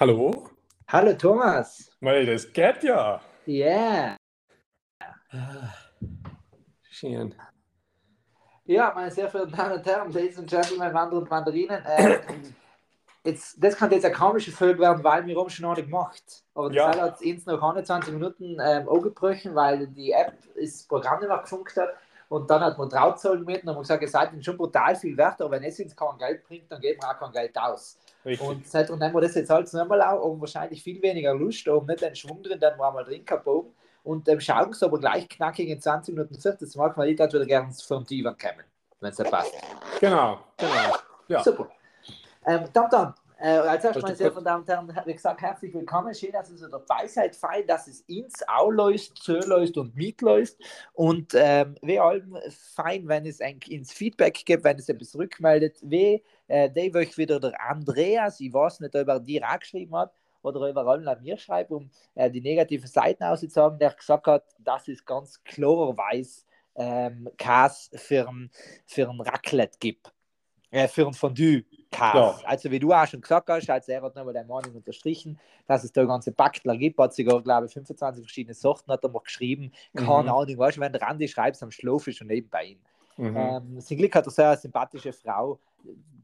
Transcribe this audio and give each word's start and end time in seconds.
Hallo? 0.00 0.48
Hallo 0.88 1.12
Thomas. 1.12 1.90
Weil 2.00 2.24
das 2.24 2.50
geht 2.50 2.82
ja. 2.84 3.20
Yeah. 3.46 4.16
Schön. 6.88 7.34
Ja, 8.64 8.92
meine 8.94 9.10
sehr 9.10 9.28
verehrten 9.28 9.54
Damen 9.54 9.72
und 9.74 9.84
Herren, 9.84 10.10
Ladies 10.10 10.38
and 10.38 10.48
Gentlemen, 10.48 10.94
Wander 10.94 11.18
und 11.18 11.28
Mandarinen. 11.28 11.84
Äh, 11.84 12.18
jetzt, 13.24 13.62
das 13.62 13.76
kann 13.76 13.90
jetzt 13.90 14.06
eine 14.06 14.14
komische 14.14 14.52
Folge 14.52 14.80
werden, 14.80 15.04
weil 15.04 15.26
wir 15.26 15.38
haben 15.38 15.50
schon 15.50 15.64
noch 15.66 15.76
nicht 15.76 15.84
gemacht. 15.84 16.44
Aber 16.54 16.68
das 16.68 16.76
Ja. 16.76 16.98
hat 16.98 17.20
uns 17.20 17.44
nach 17.44 17.62
21 17.62 18.14
Minuten 18.14 18.56
ähm, 18.58 18.88
angebrochen, 18.88 19.54
weil 19.54 19.86
die 19.88 20.12
App 20.12 20.32
das 20.58 20.82
Programm 20.84 21.18
nicht 21.20 21.28
mehr 21.28 21.36
gefunkt 21.40 21.76
hat. 21.76 21.90
Und 22.30 22.48
dann 22.48 22.60
hat 22.60 22.78
man 22.78 22.88
Trauzahlen 22.88 23.44
mit 23.44 23.64
und 23.64 23.70
haben 23.70 23.80
gesagt, 23.80 24.02
ihr 24.02 24.08
seid 24.08 24.32
ihnen 24.32 24.40
schon 24.40 24.56
brutal 24.56 24.94
viel 24.94 25.16
wert, 25.16 25.42
aber 25.42 25.50
wenn 25.50 25.64
es 25.64 25.80
uns 25.80 25.96
kein 25.96 26.16
Geld 26.16 26.44
bringt, 26.44 26.70
dann 26.70 26.80
geben 26.80 27.02
wir 27.02 27.10
auch 27.10 27.18
kein 27.18 27.32
Geld 27.32 27.58
aus. 27.58 27.98
Richtig. 28.24 28.48
Und 28.48 28.68
seitdem 28.68 29.00
nehmen 29.00 29.12
wir 29.12 29.20
das 29.20 29.34
jetzt 29.34 29.50
halt 29.50 29.72
nochmal 29.72 30.00
auch, 30.00 30.22
um 30.24 30.40
wahrscheinlich 30.40 30.80
viel 30.80 31.02
weniger 31.02 31.34
Lust, 31.34 31.66
um 31.66 31.84
nicht 31.86 32.02
den 32.02 32.14
Schwung 32.14 32.40
drin, 32.40 32.60
den 32.60 32.78
wir 32.78 32.86
einmal 32.86 33.02
drin 33.02 33.24
haben. 33.28 33.74
Und 34.04 34.28
ähm, 34.28 34.38
schauen 34.38 34.72
sie 34.72 34.84
aber 34.84 35.00
gleich 35.00 35.28
knackig 35.28 35.68
in 35.68 35.80
20 35.80 36.14
Minuten 36.14 36.40
40 36.40 36.70
zu 36.70 36.78
machen, 36.78 36.92
weil 36.96 37.10
ich 37.10 37.18
würde 37.18 37.32
wieder 37.32 37.46
gerne 37.46 37.72
vom 37.84 38.06
Divan 38.06 38.38
kommen, 38.38 38.64
wenn 39.00 39.10
es 39.10 39.18
nicht 39.18 39.30
passt. 39.30 39.52
Genau, 39.98 40.38
genau. 40.56 40.96
Ja. 41.26 41.42
Super. 41.42 41.68
Ähm, 42.46 42.64
dann, 42.72 42.90
dann. 42.90 43.14
Äh, 43.42 43.56
als 43.56 43.84
erstes, 43.84 44.02
meine 44.02 44.12
du 44.12 44.18
sehr 44.18 44.32
verehrten 44.32 44.66
Damen 44.66 44.86
und 44.86 44.94
Herren, 44.94 45.06
wie 45.06 45.14
gesagt, 45.14 45.40
herzlich 45.40 45.72
willkommen. 45.72 46.14
Schön, 46.14 46.32
dass 46.32 46.50
ihr 46.50 46.68
dabei 46.68 47.06
seid. 47.06 47.34
Fein, 47.34 47.66
dass 47.66 47.86
es 47.86 48.02
ins 48.02 48.46
auch 48.46 48.70
läuft, 48.70 49.16
zu 49.16 49.38
läuft 49.38 49.78
und 49.78 49.96
mitläuft. 49.96 50.58
Und 50.92 51.32
ähm, 51.34 51.74
wie 51.80 51.98
allem 51.98 52.36
fein, 52.74 53.08
wenn 53.08 53.24
es 53.24 53.40
eigentlich 53.40 53.72
ins 53.72 53.94
Feedback 53.94 54.44
gibt, 54.44 54.62
wenn 54.62 54.78
es 54.78 54.90
etwas 54.90 55.16
rückmeldet. 55.16 55.78
Wie 55.80 56.22
äh, 56.48 56.68
die 56.68 56.94
euch 56.94 57.16
wieder 57.16 57.40
der 57.40 57.58
Andreas, 57.66 58.40
ich 58.40 58.52
weiß 58.52 58.80
nicht, 58.80 58.94
ob 58.94 59.08
er 59.08 59.20
dir 59.20 59.48
auch 59.48 59.58
geschrieben 59.58 59.96
hat 59.96 60.12
oder 60.42 60.60
ob 60.60 60.76
er 60.76 60.86
allen 60.86 61.08
an 61.08 61.22
mir 61.22 61.38
schreibt, 61.38 61.70
um 61.70 61.90
äh, 62.16 62.30
die 62.30 62.42
negativen 62.42 62.88
Seiten 62.88 63.24
auszusagen, 63.24 63.78
der 63.78 63.94
gesagt 63.94 64.26
hat, 64.26 64.44
dass 64.58 64.86
es 64.86 65.02
ganz 65.02 65.42
klarerweise 65.44 66.42
ähm, 66.74 67.26
Käse 67.38 67.96
für 67.96 68.28
ein, 68.28 68.50
für 68.84 69.08
ein 69.08 69.20
Raclette 69.22 69.78
gibt. 69.80 70.12
Äh, 70.70 70.88
für 70.88 71.06
ein 71.06 71.14
Fondue. 71.14 71.64
Käse. 71.90 72.16
Ja. 72.18 72.38
Also 72.44 72.70
wie 72.70 72.78
du 72.78 72.92
auch 72.92 73.06
schon 73.06 73.20
gesagt 73.20 73.48
hast, 73.48 73.68
also 73.68 73.92
er 73.92 74.02
hat 74.02 74.14
nochmal 74.14 74.34
deine 74.34 74.48
Meinung 74.48 74.74
unterstrichen, 74.76 75.38
dass 75.66 75.84
es 75.84 75.92
da 75.92 76.04
ganze 76.04 76.32
Backler 76.32 76.76
gibt, 76.76 76.98
hat 76.98 77.14
sogar, 77.14 77.42
glaube 77.42 77.66
ich, 77.66 77.72
25 77.72 78.24
verschiedene 78.24 78.54
Sorten 78.54 78.92
hat 78.92 79.02
er 79.04 79.10
mal 79.10 79.20
geschrieben. 79.20 79.72
Keine 79.94 80.06
Mhm. 80.08 80.28
Ahnung, 80.28 80.58
weißt 80.58 80.76
du, 80.76 80.80
wenn 80.80 80.92
der 80.92 81.02
Randi 81.02 81.28
schreibt, 81.28 81.62
am 81.62 81.70
Schlaf 81.70 82.06
ist 82.06 82.20
und 82.20 82.28
nebenbei 82.28 82.64
ihn. 82.64 82.80
Mhm. 83.16 83.36
Ähm, 83.36 83.80
zum 83.80 83.96
Glück 83.96 84.14
hat 84.14 84.26
er 84.26 84.30
so 84.30 84.42
eine 84.42 84.56
sympathische 84.56 85.12
Frau, 85.12 85.58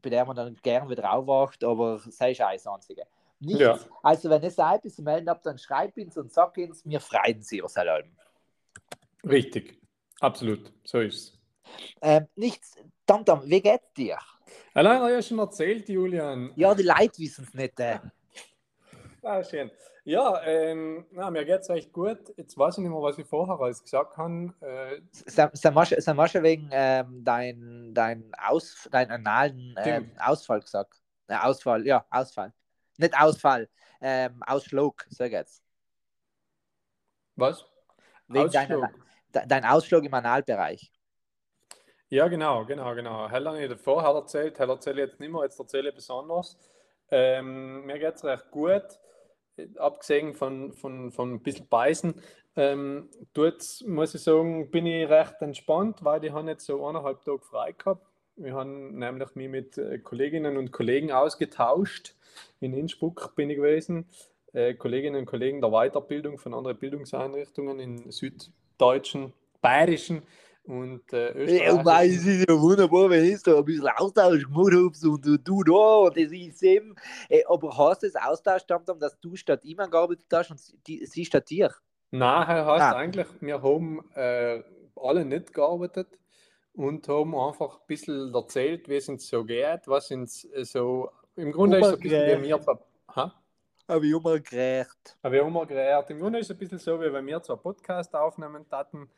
bei 0.01 0.09
der 0.09 0.25
man 0.25 0.35
dann 0.35 0.55
gern 0.63 0.89
wieder 0.89 1.11
aufwacht, 1.11 1.63
aber 1.63 1.99
sei 1.99 2.33
das 2.33 2.65
Einzige. 2.65 3.03
Nichts. 3.39 3.59
Ja. 3.59 3.77
Also, 4.01 4.29
wenn 4.31 4.41
ihr 4.41 4.51
da 4.51 4.75
etwas 4.75 4.95
zu 4.95 5.03
melden 5.03 5.29
habt, 5.29 5.45
dann 5.45 5.59
schreibt 5.59 5.97
uns 5.97 6.17
und 6.17 6.31
sagt 6.31 6.57
uns, 6.57 6.83
wir 6.85 6.99
freuen 6.99 7.41
sie 7.43 7.61
aus 7.61 7.77
allem. 7.77 8.09
Richtig. 9.23 9.79
Absolut. 10.19 10.71
So 10.83 11.01
ist 11.01 11.13
es. 11.15 11.39
Ähm, 12.01 12.27
nichts. 12.35 12.75
Dann, 13.07 13.25
wie 13.49 13.61
geht's 13.61 13.91
dir? 13.93 14.17
Allein 14.73 14.99
habe 14.99 15.09
ich 15.09 15.15
ja 15.15 15.21
schon 15.21 15.39
erzählt, 15.39 15.89
Julian. 15.89 16.51
Ja, 16.55 16.75
die 16.75 16.83
Leute 16.83 17.17
wissen 17.17 17.45
es 17.47 17.53
nicht. 17.53 17.79
Äh. 17.79 17.99
Ah, 19.23 19.43
schön. 19.43 19.71
Ja, 20.03 20.41
ähm, 20.43 21.05
na, 21.11 21.29
mir 21.29 21.43
geht 21.43 21.61
es 21.61 21.69
recht 21.69 21.91
gut. 21.91 22.33
Jetzt 22.37 22.57
weiß 22.57 22.77
ich 22.77 22.83
nicht 22.83 22.91
mehr, 22.91 23.01
was 23.01 23.17
ich 23.17 23.25
vorher 23.25 23.59
alles 23.59 23.83
gesagt 23.83 24.15
habe. 24.15 24.53
Äh, 24.61 25.01
wir 26.15 26.27
schon 26.29 26.43
wegen 26.43 26.69
ähm, 26.71 27.23
dein, 27.25 27.91
dein, 27.93 28.31
Aus, 28.41 28.87
dein 28.89 29.11
analen 29.11 29.75
ähm. 29.83 30.11
Ausfall 30.17 30.61
gesagt? 30.61 31.01
Äh, 31.27 31.35
Ausfall, 31.35 31.85
ja, 31.85 32.05
Ausfall. 32.09 32.53
Nicht 32.97 33.19
Ausfall, 33.19 33.67
ähm, 33.99 34.41
Ausschlag, 34.45 35.05
sag 35.09 35.31
jetzt. 35.31 35.61
was? 37.35 37.65
Wegen 38.27 38.49
deiner, 38.49 38.75
Ausschlag. 38.75 38.93
de, 39.35 39.47
dein 39.47 39.65
Ausschlag 39.65 40.03
im 40.05 40.13
Analbereich. 40.13 40.91
Ja, 42.09 42.29
genau, 42.29 42.63
genau, 42.63 42.95
genau. 42.95 43.29
Hell 43.29 43.45
habe 43.45 43.61
ich 43.61 43.69
davor 43.69 44.01
hell 44.01 44.15
erzählt, 44.15 44.59
hell 44.59 44.69
erzähle 44.69 45.03
ich 45.03 45.09
jetzt 45.09 45.19
nicht 45.19 45.29
mehr, 45.29 45.43
jetzt 45.43 45.59
erzähle 45.59 45.89
ich 45.89 45.95
besonders. 45.95 46.57
Ähm, 47.11 47.85
mir 47.85 47.99
geht 47.99 48.15
es 48.15 48.23
recht 48.23 48.49
gut, 48.49 48.83
abgesehen 49.75 50.33
von, 50.33 50.71
von, 50.71 51.11
von 51.11 51.33
ein 51.33 51.43
bisschen 51.43 51.67
Beißen. 51.67 52.15
Ähm, 52.55 53.09
dort 53.33 53.83
muss 53.85 54.15
ich 54.15 54.21
sagen, 54.21 54.71
bin 54.71 54.85
ich 54.85 55.09
recht 55.09 55.41
entspannt, 55.41 56.03
weil 56.05 56.23
ich 56.23 56.31
habe 56.31 56.49
jetzt 56.49 56.65
so 56.65 56.85
eineinhalb 56.85 57.25
Tage 57.25 57.41
frei 57.41 57.73
gehabt. 57.73 58.07
Wir 58.37 58.53
haben 58.53 58.97
nämlich 58.97 59.35
mich 59.35 59.49
mit 59.49 59.77
äh, 59.77 59.99
Kolleginnen 59.99 60.55
und 60.55 60.71
Kollegen 60.71 61.11
ausgetauscht. 61.11 62.15
In 62.61 62.73
Innsbruck 62.73 63.33
bin 63.35 63.49
ich 63.49 63.57
gewesen. 63.57 64.07
Äh, 64.53 64.75
Kolleginnen 64.75 65.19
und 65.19 65.25
Kollegen 65.25 65.59
der 65.59 65.71
Weiterbildung 65.71 66.37
von 66.37 66.53
anderen 66.53 66.77
Bildungseinrichtungen 66.77 67.79
in 67.79 68.11
süddeutschen, 68.11 69.33
bayerischen 69.61 70.23
und 70.67 71.13
äh, 71.13 71.31
österreichischen. 71.31 72.41
ist 72.41 72.49
ja 72.49 72.59
wunderbar, 72.59 73.09
wenn 73.09 73.23
ich 73.25 73.41
da 73.41 73.57
ein 73.57 73.65
bisschen 73.65 73.87
Austausch 73.87 74.43
gemacht 74.43 74.73
habe 74.73 75.09
und 75.09 75.25
du, 75.25 75.37
du 75.37 75.63
da 75.63 75.95
und 76.07 76.17
das 76.17 76.31
ist 76.31 76.61
eben. 76.63 76.95
Äh, 77.29 77.43
aber 77.47 77.77
hast 77.77 78.03
du 78.03 78.07
das 78.07 78.21
Austausch 78.21 78.65
damit, 78.67 79.01
dass 79.01 79.19
du 79.19 79.35
statt 79.35 79.63
ihm 79.63 79.77
gearbeitet 79.77 80.25
hast 80.31 80.51
und 80.51 80.59
die, 80.87 81.05
sie 81.05 81.25
statt 81.25 81.49
dir? 81.49 81.73
Nein, 82.11 82.47
heißt 82.47 82.83
Ah. 82.83 82.91
eigentlich, 82.95 83.27
wir 83.41 83.61
haben 83.61 84.03
äh, 84.15 84.61
alle 84.95 85.25
nicht 85.25 85.53
gearbeitet 85.53 86.07
und 86.73 87.07
haben 87.07 87.35
einfach 87.35 87.79
ein 87.79 87.87
bisschen 87.87 88.33
erzählt, 88.33 88.87
wie 88.87 88.95
es 88.95 89.09
uns 89.09 89.27
so 89.27 89.43
geht, 89.43 89.87
was 89.87 90.11
uns 90.11 90.45
äh, 90.53 90.63
so. 90.65 91.09
Im 91.35 91.51
Grunde 91.51 91.79
ist 91.79 91.85
es 91.87 91.93
ein 91.93 91.99
bisschen 91.99 92.43
wie 92.43 92.47
wir. 92.49 92.79
Ha? 93.15 93.33
Aber 93.89 94.03
ich 94.03 94.13
habe 94.13 94.29
mir 94.29 94.41
gerecht. 94.41 95.17
Aber 95.21 95.33
wir 95.33 95.45
haben 95.45 95.53
mal 95.53 95.65
geredet. 95.65 96.09
Im 96.09 96.19
Grunde 96.19 96.39
ist 96.39 96.47
es 96.49 96.55
ein 96.55 96.57
bisschen 96.57 96.79
so, 96.79 96.99
wie 96.99 97.11
wenn 97.13 97.25
wir 97.25 97.41
zwar 97.41 97.57
Podcast 97.57 98.13
aufnehmen 98.15 98.65
hatten, 98.71 99.09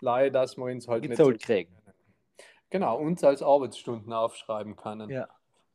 leider, 0.00 0.40
dass 0.40 0.56
wir 0.56 0.64
uns 0.64 0.88
halt 0.88 1.02
nicht 1.02 1.16
so, 1.16 1.24
Gezahlt 1.24 1.42
kriegen. 1.42 1.76
genau, 2.70 2.98
uns 2.98 3.22
als 3.24 3.42
Arbeitsstunden 3.42 4.12
aufschreiben 4.12 4.76
können. 4.76 5.10
Ja. 5.10 5.28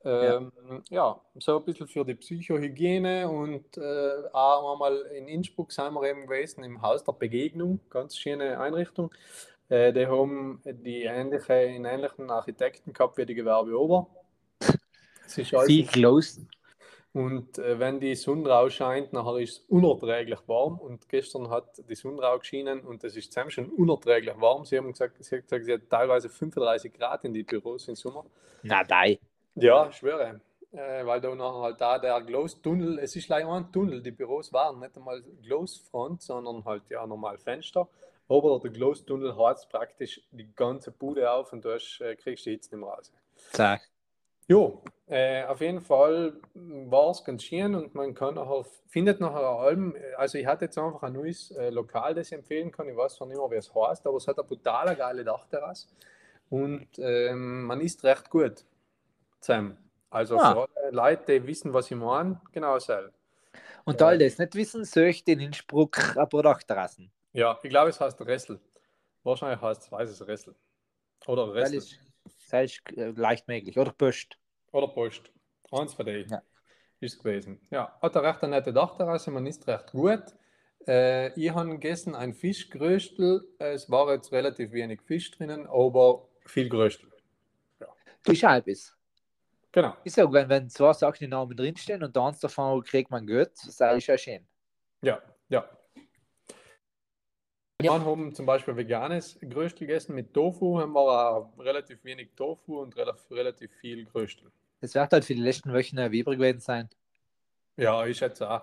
Ähm, 0.04 0.52
ja. 0.92 1.20
so 1.40 1.58
ein 1.58 1.66
bisschen 1.66 1.88
für 1.88 2.06
die 2.06 2.14
Psychohygiene 2.14 3.28
und 3.28 3.76
äh, 3.78 4.12
auch 4.34 4.74
einmal 4.74 4.98
in 5.18 5.28
Innsbruck 5.28 5.72
sind 5.72 5.94
wir 5.96 6.08
eben 6.08 6.28
gewesen, 6.28 6.64
im 6.64 6.80
Haus 6.84 7.04
der 7.04 7.14
Begegnung, 7.14 7.80
ganz 7.90 8.16
schöne 8.16 8.60
Einrichtung. 8.60 9.12
Äh, 9.68 9.94
die 9.94 10.06
haben 10.06 10.62
die 10.64 11.04
ähnliche, 11.04 11.54
einen 11.54 11.86
ähnlichen 11.86 12.30
Architekten 12.30 12.94
gehabt 12.94 13.18
wie 13.18 13.26
die 13.26 13.34
Gewerbe 13.34 13.80
Ober. 13.80 14.08
Sie 15.26 15.84
close. 15.86 16.46
Und 17.16 17.60
äh, 17.60 17.80
wenn 17.80 18.02
die 18.02 18.14
Sonne 18.14 18.50
rausscheint, 18.50 19.14
nachher 19.14 19.38
ist 19.38 19.52
es 19.52 19.60
unerträglich 19.70 20.40
warm. 20.48 20.78
Und 20.78 21.08
gestern 21.08 21.50
hat 21.50 21.82
die 21.90 21.96
Sonne 21.96 22.22
rausgeschienen 22.22 22.82
und 22.82 23.06
es 23.06 23.16
ist 23.16 23.32
zusammen 23.32 23.52
schon 23.52 23.70
unerträglich 23.70 24.36
warm. 24.38 24.66
Sie 24.66 24.78
haben 24.78 24.92
gesagt, 24.92 25.24
sie 25.24 25.38
hat, 25.38 25.44
gesagt, 25.44 25.64
sie 25.64 25.74
hat 25.76 25.90
teilweise 25.90 26.28
35 26.28 26.92
Grad 26.92 27.24
in 27.24 27.34
die 27.34 27.44
Büros 27.44 27.88
im 27.88 27.96
Sommer. 27.96 28.26
Na, 28.64 28.84
nein. 28.90 29.18
Ja, 29.56 29.88
ich 29.88 29.96
schwöre. 29.96 30.42
Äh, 30.74 31.06
weil 31.06 31.22
da 31.22 31.34
nachher 31.34 31.62
halt 31.62 31.80
da 31.80 32.00
der 32.00 32.20
Gloss-Tunnel, 32.20 33.00
es 33.00 33.16
ist 33.16 33.30
leider 33.30 33.48
ein 33.48 33.72
Tunnel, 33.72 34.04
die 34.04 34.12
Büros 34.12 34.52
waren 34.52 34.82
nicht 34.82 34.98
einmal 34.98 35.24
Gloss-Front, 35.42 36.22
sondern 36.22 36.66
halt 36.66 36.84
ja 36.90 37.08
normal 37.08 37.38
Fenster. 37.38 37.88
Aber 38.28 38.60
der 38.60 38.72
Gloss-Tunnel 38.72 39.38
heizt 39.38 39.70
praktisch 39.70 40.20
die 40.32 40.54
ganze 40.54 40.92
Bude 40.92 41.32
auf 41.32 41.54
und 41.54 41.64
du 41.64 41.74
hast, 41.74 42.02
äh, 42.02 42.18
kriegst 42.18 42.46
die 42.46 42.52
Hitze 42.52 42.76
nicht 42.76 42.86
mehr 42.86 42.94
raus. 42.94 43.10
Sag. 43.54 43.80
Jo, 44.48 44.84
äh, 45.08 45.44
auf 45.46 45.62
jeden 45.62 45.82
Fall 45.82 46.34
war 46.54 47.10
es 47.12 47.24
ganz 47.24 47.44
schön 47.44 47.74
und 47.76 47.96
man 47.96 48.14
kann 48.14 48.36
nachher, 48.36 48.64
findet 48.88 49.20
nachher 49.20 49.40
allem, 49.44 49.96
also 50.18 50.38
ich 50.38 50.46
hatte 50.46 50.66
jetzt 50.66 50.78
einfach 50.78 51.02
ein 51.04 51.14
neues 51.14 51.52
äh, 51.52 51.70
Lokal, 51.70 52.14
das 52.14 52.28
ich 52.28 52.34
empfehlen 52.34 52.72
kann, 52.72 52.88
ich 52.88 52.96
weiß 52.96 53.16
zwar 53.16 53.28
nicht 53.28 53.38
mehr, 53.38 53.50
wie 53.50 53.56
es 53.56 53.74
heißt, 53.74 54.06
aber 54.06 54.18
es 54.18 54.28
hat 54.28 54.38
eine 54.38 54.48
brutal 54.48 54.96
geile 54.96 55.24
Dachterrasse 55.24 55.88
und 56.50 56.88
ähm, 57.00 57.64
man 57.64 57.82
isst 57.82 58.04
recht 58.04 58.30
gut 58.30 58.66
zusammen. 59.40 59.78
Also 60.12 60.38
Ah. 60.40 60.54
für 60.54 60.70
alle 60.82 60.92
Leute, 60.92 61.40
die 61.40 61.48
wissen, 61.48 61.74
was 61.74 61.90
ich 61.92 61.98
meine, 61.98 62.40
genau 62.52 62.78
so. 62.80 62.94
Und 63.84 64.02
all 64.02 64.18
das 64.18 64.38
nicht 64.38 64.56
wissen, 64.56 64.86
söcht 64.86 65.28
in 65.28 65.40
Innsbruck 65.40 66.18
ein 66.18 66.30
paar 66.30 66.44
Dachterrassen. 66.44 67.12
Ja, 67.34 67.60
ich 67.62 67.70
glaube, 67.70 67.90
es 67.90 68.00
heißt 68.00 68.20
Ressel. 68.22 68.60
Wahrscheinlich 69.24 69.62
heißt 69.62 69.84
es, 69.84 69.92
weiß 69.92 70.10
es 70.10 70.26
Ressel. 70.28 70.56
Oder 71.28 71.54
Ressel. 71.54 71.84
Ist, 72.46 72.54
das 72.54 72.72
ist 72.74 72.98
äh, 72.98 73.12
leicht 73.12 73.48
möglich. 73.48 73.78
Oder 73.78 73.92
Böst. 73.92 74.38
Oder 74.72 74.88
Post. 74.88 75.32
Eins 75.72 75.94
von 75.94 76.06
denen 76.06 76.30
Ja. 76.30 76.42
ist 77.00 77.20
gewesen. 77.20 77.60
Ja, 77.72 77.98
hat 78.02 78.16
eine 78.16 78.28
recht 78.28 78.42
nette 78.44 78.74
Dachterrasse, 78.74 79.32
man 79.32 79.46
isst 79.46 79.68
recht 79.68 79.92
gut. 79.92 80.24
Äh, 80.88 81.34
ich 81.40 81.50
habe 81.54 81.70
gegessen 81.70 82.16
ein 82.16 82.34
Fischgröstel. 82.34 83.48
Es 83.60 83.90
war 83.90 84.12
jetzt 84.14 84.32
relativ 84.32 84.72
wenig 84.72 85.02
Fisch 85.02 85.32
drinnen, 85.32 85.66
aber 85.68 86.28
viel 86.46 86.70
Gröstel. 86.70 87.12
Du 88.24 88.32
ist 88.32 88.44
halbes. 88.44 88.96
Genau. 89.72 89.96
Ich 90.04 90.14
sag, 90.14 90.32
wenn, 90.32 90.50
wenn 90.50 90.70
zwei 90.70 90.94
Sachen 90.94 91.18
die 91.20 91.28
Namen 91.28 91.56
drinstehen 91.56 92.04
und 92.04 92.18
eins 92.18 92.40
davon 92.40 92.82
kriegt 92.84 93.12
man 93.12 93.28
Geld, 93.28 93.52
das 93.66 93.80
ist 93.80 94.08
ja 94.08 94.18
schön. 94.18 94.48
Ja, 95.02 95.22
ja. 95.50 95.70
Wir 97.82 97.92
haben 97.94 98.34
zum 98.34 98.46
Beispiel 98.46 98.76
veganes 98.78 99.38
Gröstel 99.42 99.86
gegessen 99.86 100.16
mit 100.16 100.34
Tofu, 100.34 100.80
haben 100.80 100.94
wir 100.94 101.02
auch 101.02 101.52
relativ 101.60 102.04
wenig 102.06 102.30
Tofu 102.36 102.80
und 102.82 102.96
relativ, 102.96 103.30
relativ 103.32 103.72
viel 103.82 104.06
Gröstel. 104.06 104.50
Das 104.80 104.96
wird 104.96 105.12
halt 105.12 105.26
für 105.26 105.36
die 105.36 105.42
letzten 105.42 105.74
Wochen 105.74 106.00
ein 106.00 106.12
übrig 106.14 106.38
gewesen 106.38 106.60
sein. 106.62 106.90
Ja, 107.76 108.06
ich 108.06 108.18
schätze 108.18 108.50
auch. 108.50 108.62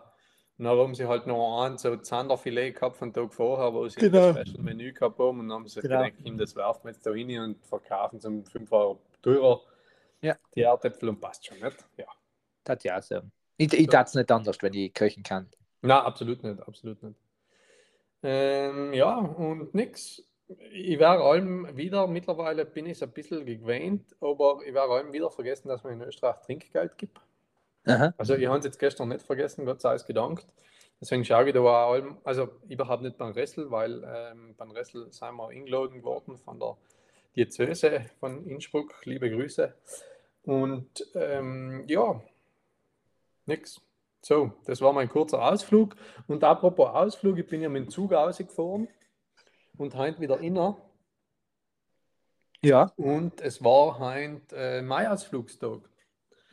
Und 0.56 0.64
dann 0.64 0.78
haben 0.78 0.94
sie 0.94 1.06
halt 1.06 1.26
noch 1.26 1.62
ein 1.64 1.76
so 1.76 1.96
Zanderfilet 1.96 2.72
gehabt 2.72 2.96
von 2.96 3.12
Tag 3.12 3.34
vorher, 3.34 3.72
wo 3.74 3.86
sie 3.88 4.00
Genau. 4.00 4.32
das 4.32 4.48
Special 4.48 4.62
Menü 4.62 4.92
gehabt 4.92 5.18
haben 5.18 5.40
und 5.40 5.48
dann 5.48 5.58
haben 5.58 5.68
sie 5.68 5.80
Genau. 5.80 6.04
gedacht, 6.04 6.40
das 6.40 6.56
werfen 6.56 6.84
wir 6.84 6.92
jetzt 6.92 7.04
da 7.04 7.10
rein 7.10 7.38
und 7.38 7.66
verkaufen 7.66 8.20
zum 8.20 8.44
5 8.46 8.72
Euro 8.72 9.00
teurer. 9.20 9.60
Ja. 10.22 10.36
Die 10.54 10.62
Erdäpfel 10.62 11.10
und 11.10 11.20
passt 11.20 11.44
schon, 11.46 11.58
nicht? 11.58 11.84
Ja. 11.98 12.06
Das 12.64 12.82
ja 12.84 13.00
so. 13.02 13.20
Ich, 13.58 13.72
ich 13.74 13.86
So. 13.86 13.90
tat 13.90 14.08
es 14.08 14.14
nicht 14.14 14.30
anders, 14.30 14.56
wenn 14.62 14.72
ich 14.72 14.94
köchen 14.94 15.22
kann. 15.22 15.50
Na, 15.82 16.02
absolut 16.02 16.42
nicht, 16.44 16.60
absolut 16.62 17.02
nicht. 17.02 17.16
Ähm, 18.22 18.92
ja, 18.92 19.16
und 19.16 19.74
nix. 19.74 20.22
Ich 20.70 20.98
werde 20.98 21.22
allem 21.22 21.76
wieder, 21.76 22.06
mittlerweile 22.06 22.66
bin 22.66 22.86
ich 22.86 22.92
es 22.92 23.02
ein 23.02 23.10
bisschen 23.12 23.46
gewöhnt, 23.46 24.14
aber 24.20 24.60
ich 24.66 24.74
werde 24.74 24.92
allem 24.92 25.12
wieder 25.12 25.30
vergessen, 25.30 25.68
dass 25.68 25.82
man 25.82 25.94
in 25.94 26.02
Österreich 26.02 26.36
Trinkgeld 26.44 26.98
gibt. 26.98 27.20
Aha. 27.86 28.12
Also 28.18 28.34
ich 28.34 28.46
habe 28.46 28.58
es 28.58 28.64
jetzt 28.64 28.78
gestern 28.78 29.08
nicht 29.08 29.22
vergessen, 29.22 29.64
Gott 29.64 29.80
sei 29.80 29.94
es 29.94 30.04
gedankt. 30.04 30.46
Deswegen 31.00 31.24
schaue 31.24 31.48
ich 31.48 31.54
da 31.54 31.60
auch 31.60 31.92
allem, 31.92 32.18
also 32.22 32.48
überhaupt 32.68 33.02
nicht 33.02 33.18
beim 33.18 33.32
Ressel, 33.32 33.70
weil 33.70 34.04
ähm, 34.04 34.54
beim 34.56 34.70
Ressel 34.70 35.10
sind 35.10 35.34
wir 35.34 35.48
eingeladen 35.48 36.02
worden 36.04 36.38
von 36.38 36.60
der 36.60 36.76
Diözese 37.34 38.06
von 38.20 38.46
Innsbruck. 38.46 38.94
Liebe 39.04 39.28
Grüße. 39.28 39.74
Und 40.44 41.04
ähm, 41.14 41.84
ja, 41.88 42.20
nix. 43.46 43.80
So, 44.24 44.52
das 44.66 44.80
war 44.80 44.92
mein 44.92 45.08
kurzer 45.08 45.42
Ausflug. 45.42 45.96
Und 46.28 46.44
apropos 46.44 46.88
Ausflug, 46.90 47.38
ich 47.38 47.46
bin 47.46 47.60
ja 47.60 47.68
mit 47.68 47.84
dem 47.84 47.90
Zug 47.90 48.12
rausgefahren 48.12 48.88
und 49.76 49.96
heute 49.96 50.20
wieder 50.20 50.38
inner. 50.38 50.76
Ja. 52.62 52.92
Und 52.96 53.40
es 53.40 53.62
war 53.64 53.98
heute 53.98 54.56
äh, 54.56 54.82
Maiausflugstag. 54.82 55.80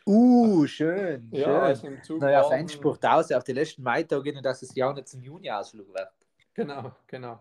Uh, 0.04 0.66
schön. 0.66 1.30
Ja, 1.32 1.44
schön. 1.44 1.56
also 1.56 1.88
im 1.88 2.04
Zug 2.04 2.22
Naja, 2.22 2.42
auf 2.42 2.52
Endspruch 2.52 2.98
aus, 3.04 3.32
auf 3.32 3.44
die 3.44 3.54
letzten 3.54 3.84
Maitage, 3.84 4.42
dass 4.42 4.64
es 4.64 4.74
ja 4.74 4.90
auch 4.90 4.96
nicht 4.96 5.08
zum 5.08 5.22
Juni-Ausflug 5.22 5.94
wird. 5.94 6.10
Genau, 6.56 6.92
genau. 7.06 7.40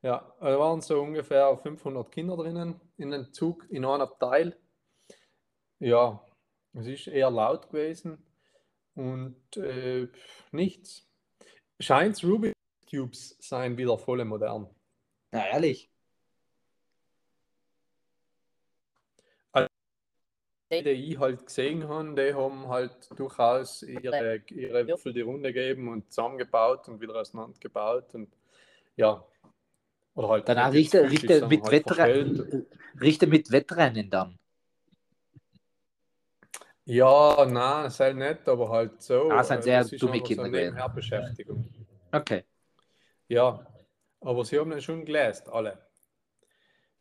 Ja, 0.00 0.32
da 0.40 0.58
waren 0.58 0.80
so 0.80 1.02
ungefähr 1.02 1.54
500 1.54 2.10
Kinder 2.10 2.36
drinnen 2.36 2.80
in 2.96 3.10
dem 3.10 3.30
Zug, 3.34 3.66
in 3.68 3.84
einem 3.84 4.00
Abteil. 4.00 4.56
Ja, 5.78 6.24
es 6.72 6.86
ist 6.86 7.08
eher 7.08 7.30
laut 7.30 7.68
gewesen 7.68 8.24
und 8.98 9.56
äh, 9.56 10.08
nichts. 10.52 11.08
Scheint 11.80 12.22
Rubik's 12.24 12.54
Cubes 12.90 13.36
seien 13.40 13.76
wieder 13.76 13.98
voll 13.98 14.24
modern. 14.24 14.68
Na, 15.30 15.46
ehrlich. 15.46 15.90
Die, 20.70 20.82
die 20.82 20.90
ich 20.90 21.18
halt 21.18 21.46
gesehen 21.46 21.88
habe, 21.88 22.14
die 22.14 22.34
haben 22.34 22.68
halt 22.68 23.08
durchaus 23.18 23.82
ihre, 23.82 24.42
ihre 24.50 24.86
Würfel 24.86 25.14
die 25.14 25.22
Runde 25.22 25.50
gegeben 25.50 25.88
und 25.88 26.12
zusammengebaut 26.12 26.88
und 26.88 27.00
wieder 27.00 27.16
auseinandergebaut 27.16 28.14
und 28.14 28.28
ja. 28.96 29.24
Oder 30.14 30.28
halt 30.28 30.48
Dann 30.48 30.58
auch 30.58 30.70
nicht 30.70 30.94
Richter, 30.94 31.48
mit 31.48 31.62
halt 31.62 31.72
Wettrennen, 31.72 32.36
verstellt. 32.36 32.66
Richter 33.00 33.26
mit 33.28 33.50
Wettrennen 33.50 34.10
dann. 34.10 34.38
Ja, 36.88 37.44
nein, 37.44 37.84
das 37.84 38.00
halt 38.00 38.16
nicht, 38.16 38.48
aber 38.48 38.70
halt 38.70 39.02
so. 39.02 39.30
Ah, 39.30 39.44
sind 39.44 39.58
äh, 39.58 39.62
sehr 39.62 39.80
das 39.80 39.90
dumme 39.90 40.22
Kinder 40.22 40.44
so 40.44 40.50
gewesen. 40.50 40.64
Nebenherbeschäftigung. 40.72 41.68
Okay. 42.10 42.44
Ja, 43.28 43.66
aber 44.22 44.44
sie 44.46 44.58
haben 44.58 44.70
dann 44.70 44.80
schon 44.80 45.04
geläst, 45.04 45.50
alle. 45.50 45.78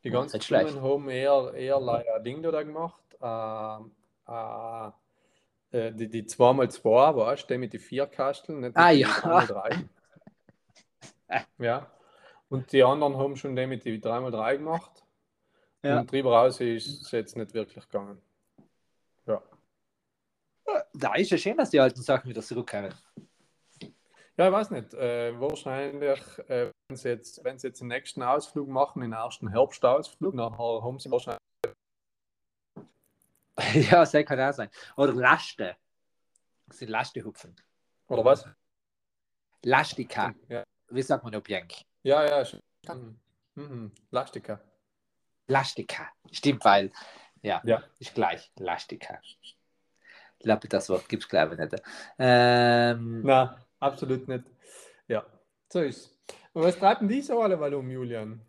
Die 0.03 0.09
Ja, 0.09 0.15
ganzen. 0.19 0.41
Stimmen 0.41 0.81
haben 0.81 1.09
eher, 1.09 1.53
eher 1.53 1.79
leider 1.79 2.15
ein 2.15 2.23
Ding 2.25 2.43
da 2.43 2.63
gemacht. 2.63 3.01
Äh, 3.21 3.77
äh, 4.29 4.91
äh, 5.87 5.93
die, 5.93 6.09
die 6.09 6.23
2x2, 6.23 7.15
weißt 7.15 7.43
du, 7.49 7.53
die 7.53 7.57
mit 7.57 7.71
den 7.71 7.79
vier 7.79 8.07
Kasteln, 8.07 8.59
nicht 8.59 8.75
Ah, 8.75 8.89
ja. 8.91 9.07
3x3. 9.07 9.87
ja. 11.59 11.87
Und 12.49 12.71
die 12.73 12.83
anderen 12.83 13.17
haben 13.17 13.37
schon 13.37 13.55
die 13.55 13.65
mit 13.65 13.85
den 13.85 14.01
3x3 14.01 14.57
gemacht. 14.57 14.91
Ja. 15.81 16.01
Und 16.01 16.11
drüber 16.11 16.31
raus 16.33 16.59
ist 16.59 16.87
es 17.03 17.11
jetzt 17.11 17.37
nicht 17.37 17.53
wirklich 17.53 17.85
gegangen. 17.85 18.21
Da 20.97 21.13
ist 21.13 21.29
ja 21.29 21.37
schön, 21.37 21.55
dass 21.57 21.69
die 21.69 21.79
alten 21.79 22.01
Sachen 22.01 22.27
wieder 22.27 22.41
zurückkommen. 22.41 22.91
Ja, 24.35 24.47
ich 24.47 24.51
weiß 24.53 24.71
nicht. 24.71 24.95
Äh, 24.95 25.39
wahrscheinlich, 25.39 26.19
äh, 26.49 26.71
wenn 26.87 26.97
sie 26.97 27.09
jetzt, 27.09 27.43
wenn 27.43 27.59
sie 27.59 27.67
jetzt 27.67 27.81
den 27.81 27.87
nächsten 27.87 28.23
Ausflug 28.23 28.67
machen, 28.67 29.01
den 29.01 29.13
ersten 29.13 29.47
Herbstausflug, 29.49 30.33
nachher 30.33 30.83
haben 30.83 30.97
sie 30.99 31.11
wahrscheinlich. 31.11 31.39
ja, 33.91 34.05
das 34.05 34.11
kann 34.11 34.39
auch 34.39 34.53
sein. 34.53 34.69
Oder 34.95 35.13
Laste. 35.13 35.77
Das 36.67 36.79
sind 36.79 36.89
Lastehupfen. 36.89 37.55
Oder 38.07 38.25
was? 38.25 38.47
Lastika. 39.63 40.33
Ja, 40.49 40.63
Wie 40.89 41.01
sagt 41.01 41.23
man 41.23 41.35
auf 41.35 41.47
ja, 41.49 41.69
ja 42.03 42.45
schon. 42.45 42.59
Mhm. 43.55 43.91
Lastika. 44.11 44.61
Lastika. 45.47 46.11
Stimmt, 46.31 46.63
weil, 46.65 46.91
ja, 47.41 47.61
Ja. 47.65 47.83
ist 47.99 48.15
gleich. 48.15 48.51
Lastika. 48.55 49.19
Ich 50.39 50.43
glaube, 50.43 50.67
das 50.67 50.89
Wort 50.89 51.09
gibt 51.09 51.23
es, 51.23 51.29
glaube 51.29 51.55
ich, 51.55 51.59
nicht. 51.59 51.81
Ähm, 52.19 53.21
Nein, 53.23 53.49
absolut 53.79 54.27
nicht. 54.27 54.43
Ja, 55.07 55.25
so 55.71 55.81
ist 55.81 56.15
Und 56.53 56.63
was 56.63 56.77
treiben 56.77 57.07
die 57.07 57.21
so 57.21 57.41
alle 57.41 57.59
weil 57.59 57.73
um, 57.73 57.89
Julian? 57.89 58.41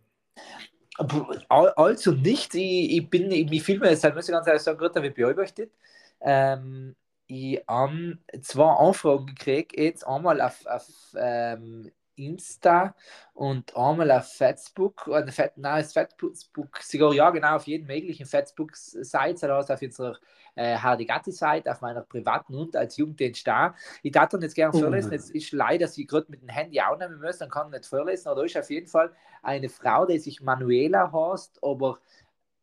Also 1.48 2.12
nicht. 2.12 2.54
Ich, 2.54 2.96
ich 2.98 3.10
bin, 3.10 3.30
ich, 3.30 3.48
mich 3.48 3.62
filme 3.62 3.88
jetzt, 3.88 4.04
muss 4.14 4.28
ich 4.28 4.32
ganz 4.32 4.46
ehrlich 4.46 4.62
sagen, 4.62 4.78
gut, 4.78 4.94
wie 5.02 5.10
beobachtet. 5.10 5.72
Ähm, 6.20 6.96
ich 7.26 7.62
habe 7.68 8.18
zwei 8.42 8.70
Anfragen 8.70 9.26
gekriegt, 9.26 9.78
jetzt 9.78 10.06
einmal 10.06 10.40
auf, 10.40 10.66
auf 10.66 10.88
ähm, 11.16 11.90
Insta 12.18 12.94
und 13.34 13.76
einmal 13.76 14.10
auf 14.10 14.32
Facebook, 14.32 15.06
oder 15.08 15.28
Fet, 15.32 15.52
nein, 15.56 15.84
auf 15.84 15.92
Facebook, 15.92 16.82
sogar 16.82 17.12
ja, 17.14 17.30
genau, 17.30 17.56
auf 17.56 17.66
jeden 17.66 17.86
möglichen 17.86 18.26
Facebook-Seite, 18.26 19.52
also 19.52 19.74
auf 19.74 19.82
unserer 19.82 20.16
äh, 20.54 20.76
Hardigatti-Seite, 20.76 21.70
auf 21.70 21.80
meiner 21.80 22.02
privaten 22.02 22.54
und 22.54 22.76
als 22.76 22.96
Jugenddienst 22.96 23.46
da. 23.46 23.74
Ich 24.02 24.12
darf 24.12 24.28
dann 24.30 24.42
jetzt 24.42 24.54
gerne 24.54 24.72
Oh. 24.72 24.78
vorlesen, 24.78 25.12
jetzt 25.14 25.30
ist 25.30 25.52
leider, 25.52 25.86
dass 25.86 25.96
ich 25.98 26.08
gerade 26.08 26.26
mit 26.30 26.42
dem 26.42 26.48
Handy 26.48 26.80
aufnehmen 26.80 27.20
muss, 27.20 27.38
dann 27.38 27.50
kann 27.50 27.68
ich 27.68 27.72
nicht 27.78 27.86
vorlesen, 27.86 28.28
aber 28.28 28.40
da 28.40 28.46
ist 28.46 28.56
auf 28.58 28.70
jeden 28.70 28.88
Fall 28.88 29.12
eine 29.42 29.68
Frau, 29.68 30.06
die 30.06 30.18
sich 30.18 30.40
Manuela 30.42 31.12
heißt, 31.12 31.60
aber 31.62 31.98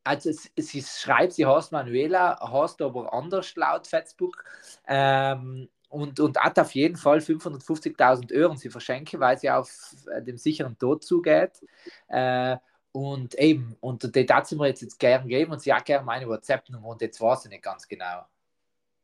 also 0.03 0.29
es, 0.29 0.51
sie 0.57 0.83
schreibt, 0.83 1.33
sie 1.33 1.45
heißt 1.45 1.71
Manuela, 1.71 2.39
heißt 2.51 2.81
aber 2.81 3.11
anders 3.13 3.55
laut 3.55 3.87
Facebook. 3.87 4.43
Ähm, 4.87 5.69
und, 5.89 6.19
und 6.19 6.37
hat 6.37 6.59
auf 6.59 6.73
jeden 6.73 6.97
Fall 6.97 7.19
550.000 7.19 8.35
Euro 8.35 8.51
und 8.51 8.57
sie 8.57 8.69
verschenken, 8.69 9.19
weil 9.19 9.37
sie 9.37 9.49
auf 9.49 9.69
äh, 10.13 10.21
dem 10.21 10.37
sicheren 10.37 10.77
Tod 10.77 11.03
zugeht. 11.03 11.61
Äh, 12.07 12.57
und 12.91 13.35
eben, 13.35 13.75
und 13.81 14.15
die 14.15 14.25
darf 14.25 14.45
sie 14.45 14.55
mir 14.55 14.67
jetzt, 14.67 14.81
jetzt 14.81 14.99
gern 14.99 15.27
geben 15.27 15.51
und 15.51 15.61
sie 15.61 15.73
hat 15.73 15.85
gerne 15.85 16.05
meine 16.05 16.27
WhatsApp-Nummer 16.27 16.87
und 16.87 17.01
jetzt 17.01 17.19
weiß 17.19 17.43
sie 17.43 17.49
nicht 17.49 17.63
ganz 17.63 17.87
genau. 17.87 18.25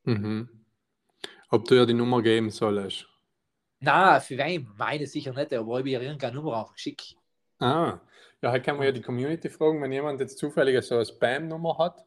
Mhm. 0.04 0.48
Ob 1.50 1.66
du 1.66 1.76
ja 1.76 1.86
die 1.86 1.94
Nummer 1.94 2.22
geben 2.22 2.50
sollst. 2.50 3.08
Na, 3.80 4.20
für 4.20 4.38
wen? 4.38 4.70
Meine 4.78 5.08
sicher 5.08 5.34
nicht, 5.34 5.54
aber 5.54 5.80
ich 5.80 5.88
ihr 5.88 6.02
irgendeine 6.02 6.36
Nummer 6.36 6.60
einfach 6.60 6.74
geschickt. 6.74 7.18
Ah, 7.60 8.00
ja, 8.42 8.52
heute 8.52 8.62
kann 8.64 8.78
man 8.78 8.86
ja 8.86 8.92
die 8.92 9.02
Community 9.02 9.50
fragen, 9.50 9.82
wenn 9.82 9.92
jemand 9.92 10.20
jetzt 10.20 10.38
zufällig 10.38 10.84
so 10.86 10.96
eine 10.96 11.06
Spam-Nummer 11.06 11.78
hat. 11.78 12.06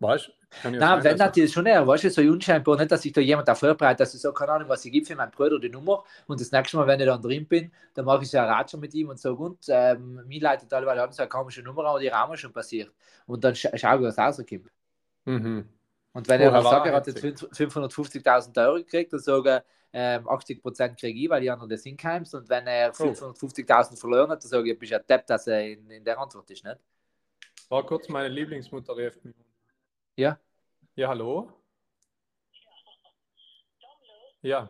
Weißt 0.00 0.28
du? 0.28 0.32
Ja 0.62 0.70
Nein, 0.70 1.02
wenn 1.04 1.16
ist 1.44 1.52
schon 1.52 1.66
eher, 1.66 1.84
weißt 1.86 2.04
du, 2.04 2.10
so 2.10 2.20
unscheinbar, 2.22 2.76
nicht, 2.76 2.90
dass 2.92 3.02
sich 3.02 3.12
da 3.12 3.20
jemand 3.20 3.48
da 3.48 3.54
vorbereitet, 3.56 4.00
dass 4.00 4.14
ich 4.14 4.20
so, 4.20 4.32
keine 4.32 4.52
Ahnung, 4.52 4.68
was 4.68 4.84
ich 4.84 4.92
gebe 4.92 5.04
für 5.06 5.16
meinen 5.16 5.30
Bruder 5.32 5.58
die 5.58 5.68
Nummer 5.68 6.04
und 6.28 6.40
das 6.40 6.52
nächste 6.52 6.76
Mal, 6.76 6.86
wenn 6.86 7.00
ich 7.00 7.06
dann 7.06 7.20
drin 7.22 7.46
bin, 7.48 7.72
dann 7.94 8.04
mache 8.04 8.22
ich 8.22 8.30
so 8.30 8.38
einen 8.38 8.48
Ratscher 8.50 8.78
mit 8.78 8.94
ihm 8.94 9.08
und 9.08 9.18
sage, 9.18 9.36
und 9.36 9.58
ähm, 9.68 10.22
mir 10.26 10.40
leitet 10.40 10.72
alle, 10.72 10.86
haben 11.00 11.12
so 11.12 11.22
eine 11.22 11.28
komische 11.28 11.62
Nummer 11.62 11.84
an, 11.86 12.00
die 12.00 12.10
mal 12.10 12.36
schon 12.36 12.52
passiert. 12.52 12.92
Und 13.26 13.42
dann 13.42 13.54
scha 13.56 13.70
schau 13.76 13.96
ich, 13.96 14.02
was 14.02 14.18
rauskommt. 14.18 14.70
Mhm. 15.26 15.68
Und 16.12 16.28
wenn 16.28 16.40
Oh, 16.40 16.44
er 16.44 16.50
dann 16.52 16.64
sagt, 16.64 16.86
er 16.86 16.94
hat 16.94 17.06
jetzt 17.08 17.22
herzig. 17.22 17.48
550.000 17.52 18.56
Euro 18.58 18.76
gekriegt, 18.76 19.12
dann 19.12 19.20
sage 19.20 19.50
er, 19.50 19.64
ähm, 19.92 20.28
80% 20.28 20.98
kriege 21.00 21.18
ich, 21.20 21.28
weil 21.30 21.40
die 21.40 21.50
anderen 21.50 21.70
das 21.70 21.82
hinkommen. 21.82 22.26
Und 22.32 22.48
wenn 22.48 22.66
er 22.66 22.92
Oh. 22.98 23.04
550.000 23.04 23.96
verloren 23.98 24.30
hat, 24.30 24.42
dann 24.44 24.48
sage 24.50 24.72
ich, 24.72 24.78
bist 24.78 24.92
du 24.92 24.96
ein 24.96 25.06
Depp, 25.08 25.26
dass 25.26 25.46
er 25.46 25.62
in, 25.72 25.90
in 25.90 26.04
der 26.04 26.18
Antwort 26.18 26.50
ist, 26.50 26.64
nicht? 26.64 26.78
War 27.68 27.84
kurz 27.84 28.08
meine 28.08 28.28
Lieblingsmutter 28.28 28.96
rief 28.96 29.22
mich. 29.22 29.34
Ja. 30.16 30.38
Ja, 30.96 31.08
hallo? 31.08 31.50
Ja. 34.42 34.68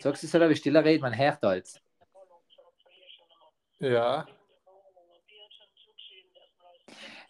Sagst 0.00 0.22
du, 0.22 0.26
soll 0.26 0.48
wie 0.50 0.56
stiller 0.56 0.84
reden, 0.84 1.02
man 1.02 1.16
hört 1.16 1.44
als. 1.44 1.80
Ja. 3.80 4.26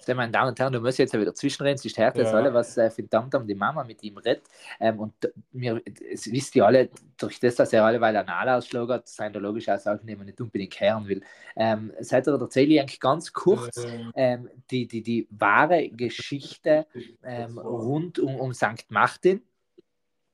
So, 0.07 0.15
meine 0.15 0.33
Damen 0.33 0.49
und 0.49 0.59
Herren, 0.59 0.73
du 0.73 0.81
musst 0.81 0.99
jetzt 0.99 1.13
ja 1.13 1.21
wieder 1.21 1.35
zwischenreden, 1.35 1.77
sonst 1.77 1.99
hört 1.99 2.17
jetzt 2.17 2.33
Ja. 2.33 2.39
alle, 2.39 2.55
was 2.55 2.75
äh, 2.79 2.91
verdammt 2.91 3.35
um 3.35 3.47
die 3.47 3.55
Mama 3.55 3.85
mit 3.85 4.03
ihm 4.03 4.17
redet. 4.17 4.45
Ähm, 4.81 4.99
und 4.99 5.13
mir, 5.53 5.83
es 6.11 6.31
wisst 6.33 6.57
ihr 6.57 6.65
alle, 6.65 6.91
durch 7.19 7.39
das, 7.39 7.57
dass 7.57 7.73
er 7.75 7.85
alle 7.85 8.01
weil 8.01 8.15
er 8.15 8.23
Analausschlag 8.23 8.89
hat, 8.89 9.09
sind 9.09 9.37
da 9.37 9.41
logisch 9.41 9.69
auch 9.69 9.79
Sachen, 9.79 10.07
die 10.07 10.17
man 10.17 10.25
nicht 10.27 10.41
unbedingt 10.41 10.81
hören 10.81 11.07
will. 11.07 11.23
Ähm, 11.55 11.93
seit 12.01 12.27
er 12.27 12.41
erzähle 12.41 12.75
ich 12.75 12.81
eigentlich 12.81 13.01
ganz 13.01 13.33
kurz 13.33 13.87
Äh, 13.87 14.13
ähm, 14.15 14.49
die, 14.71 14.89
die, 14.89 15.03
die 15.03 15.29
wahre 15.31 15.91
Geschichte 15.91 16.87
ähm, 17.23 17.59
rund 17.59 18.19
um, 18.19 18.37
um 18.37 18.55
St. 18.55 18.87
Martin. 18.91 19.43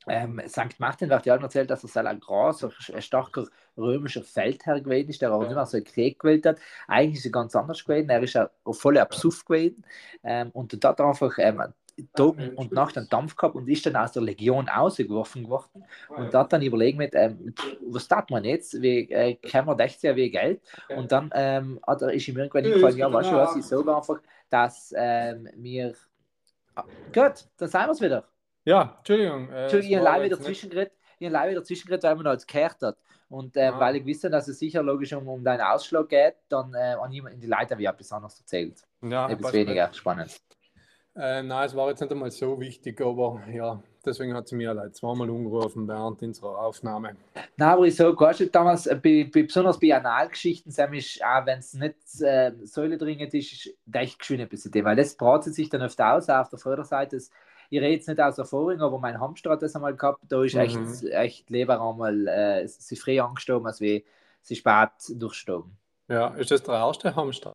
Ähm, 0.06 0.40
St. 0.46 0.78
Martin 0.78 1.10
wird 1.10 1.26
ja 1.26 1.36
auch 1.36 1.42
erzählt, 1.42 1.70
dass 1.70 1.96
er 1.96 2.06
ein 2.06 2.20
großer, 2.20 2.70
ein 2.94 3.02
starker 3.02 3.46
römischer 3.76 4.22
Feldherr 4.22 4.80
gewesen 4.80 5.10
ist, 5.10 5.22
der 5.22 5.30
aber 5.30 5.42
ja. 5.44 5.48
nicht 5.48 5.56
mehr 5.56 5.66
so 5.66 5.76
einen 5.76 5.86
Krieg 5.86 6.18
gewählt 6.18 6.46
hat. 6.46 6.58
Eigentlich 6.86 7.18
ist 7.18 7.26
er 7.26 7.32
ganz 7.32 7.56
anders 7.56 7.84
gewesen. 7.84 8.08
Er 8.08 8.22
ist 8.22 8.34
ja 8.34 8.50
voll 8.70 8.98
Absuff 8.98 9.44
gewesen 9.44 9.84
ähm, 10.22 10.50
und 10.52 10.82
dort 10.82 11.00
einfach 11.00 11.36
ähm, 11.38 11.62
Tag 12.14 12.34
und 12.56 12.72
Nacht 12.72 12.98
einen 12.98 13.08
Dampf 13.08 13.36
gehabt 13.36 13.54
und 13.54 13.68
ist 13.68 13.86
dann 13.86 13.96
aus 13.96 14.12
der 14.12 14.22
Legion 14.22 14.68
ausgeworfen 14.68 15.48
worden. 15.48 15.84
Und 16.08 16.32
dort 16.32 16.52
dann 16.52 16.62
überlegen 16.62 16.98
mit, 16.98 17.14
ähm, 17.14 17.54
was 17.86 18.06
tat 18.06 18.30
man 18.30 18.44
jetzt? 18.44 18.80
Wie 18.82 19.10
äh, 19.10 19.36
können 19.36 19.66
wir 19.66 19.76
16 19.76 20.14
wie 20.14 20.30
Geld? 20.30 20.60
Und 20.94 21.10
dann 21.10 21.30
ähm, 21.34 21.80
hat 21.86 22.02
er, 22.02 22.12
ist 22.12 22.28
ihm 22.28 22.36
irgendwann 22.36 22.64
hingefallen, 22.64 22.98
ja, 22.98 23.10
weißt 23.12 23.30
du 23.30 23.36
was, 23.36 23.56
ich 23.56 23.64
sage 23.64 23.96
einfach, 23.96 24.20
dass 24.50 24.94
ähm, 24.96 25.48
wir. 25.56 25.94
Ah, 26.74 26.84
gut, 27.14 27.46
dann 27.56 27.68
sagen 27.68 27.88
wir 27.88 27.92
es 27.92 28.00
wieder. 28.02 28.24
Ja, 28.66 28.96
Entschuldigung. 28.98 29.48
Äh, 29.48 29.62
Entschuldigung, 29.62 30.02
ich 30.02 30.08
habe 30.08 30.24
wieder 30.24 30.40
zwischengeredet, 30.40 30.92
ich 31.20 31.32
habe 31.32 31.50
wieder 31.50 31.64
zwischengeredet, 31.64 32.02
weil 32.02 32.14
man 32.16 32.24
noch 32.24 32.30
als 32.32 32.46
gehört 32.46 32.82
hat. 32.82 32.98
Und 33.28 33.56
äh, 33.56 33.66
ah. 33.66 33.80
weil 33.80 33.96
ich 33.96 34.06
wusste, 34.06 34.28
dass 34.28 34.48
es 34.48 34.58
sicher 34.58 34.82
logisch 34.82 35.12
um, 35.12 35.26
um 35.28 35.42
deinen 35.42 35.60
Ausschlag 35.60 36.08
geht, 36.08 36.34
dann 36.48 36.74
äh, 36.74 36.96
an 37.00 37.12
jemand 37.12 37.34
in 37.34 37.40
die 37.40 37.46
Leiter 37.46 37.78
wie 37.78 37.84
etwas 37.84 38.10
anderes 38.12 38.38
erzählt. 38.40 38.82
Ja, 39.02 39.28
etwas 39.28 39.52
weniger 39.52 39.92
spannend. 39.92 40.36
Äh, 41.14 41.42
nein, 41.44 41.66
es 41.66 41.74
war 41.74 41.88
jetzt 41.88 42.00
nicht 42.00 42.12
einmal 42.12 42.30
so 42.30 42.60
wichtig, 42.60 43.00
aber 43.00 43.40
ja, 43.50 43.82
deswegen 44.04 44.34
hat 44.34 44.48
sie 44.48 44.56
mir 44.56 44.74
leid 44.74 44.94
zweimal 44.96 45.30
umgerufen 45.30 45.88
während 45.88 46.22
unserer 46.22 46.58
Aufnahme. 46.58 47.16
Nein, 47.56 47.68
aber 47.68 47.86
ich 47.86 47.98
weißt 47.98 48.40
du, 48.40 48.46
damals, 48.48 48.86
äh, 48.86 48.96
bei, 48.96 49.30
bei, 49.32 49.44
besonders 49.44 49.80
bei 49.80 49.96
Analgeschichten, 49.96 50.72
auch 50.72 51.46
wenn 51.46 51.58
es 51.60 51.72
nicht 51.72 51.96
äh, 52.20 52.52
säuledringend 52.64 53.32
ist, 53.32 53.52
ist 53.52 53.74
echt 53.92 54.18
geschwind 54.18 54.42
ein 54.42 54.48
bisschen, 54.48 54.84
weil 54.84 54.96
das 54.96 55.16
bratet 55.16 55.54
sich 55.54 55.70
dann 55.70 55.82
oft 55.82 56.00
aus, 56.00 56.28
auch 56.28 56.40
auf 56.40 56.50
der 56.50 56.58
Vorderseite. 56.58 57.18
Ich 57.70 57.80
rede 57.80 57.94
jetzt 57.94 58.08
nicht 58.08 58.20
aus 58.20 58.38
Erfahrung, 58.38 58.80
aber 58.80 58.98
mein 58.98 59.20
Hamster 59.20 59.50
hat 59.50 59.62
das 59.62 59.74
einmal 59.74 59.94
gehabt, 59.94 60.20
da 60.28 60.42
ist 60.42 60.54
mhm. 60.54 60.60
echt, 60.60 61.04
echt 61.04 61.50
Leber 61.50 61.80
einmal, 61.80 62.26
äh, 62.28 62.66
sie 62.66 62.96
früh 62.96 63.18
angestorben, 63.20 63.66
als 63.66 63.80
wie 63.80 64.04
sie 64.42 64.56
spät 64.56 64.90
durchgestorben. 65.10 65.76
Ja, 66.08 66.28
ist 66.28 66.50
das 66.50 66.62
der 66.62 66.74
erste 66.74 67.14
Hamster? 67.14 67.52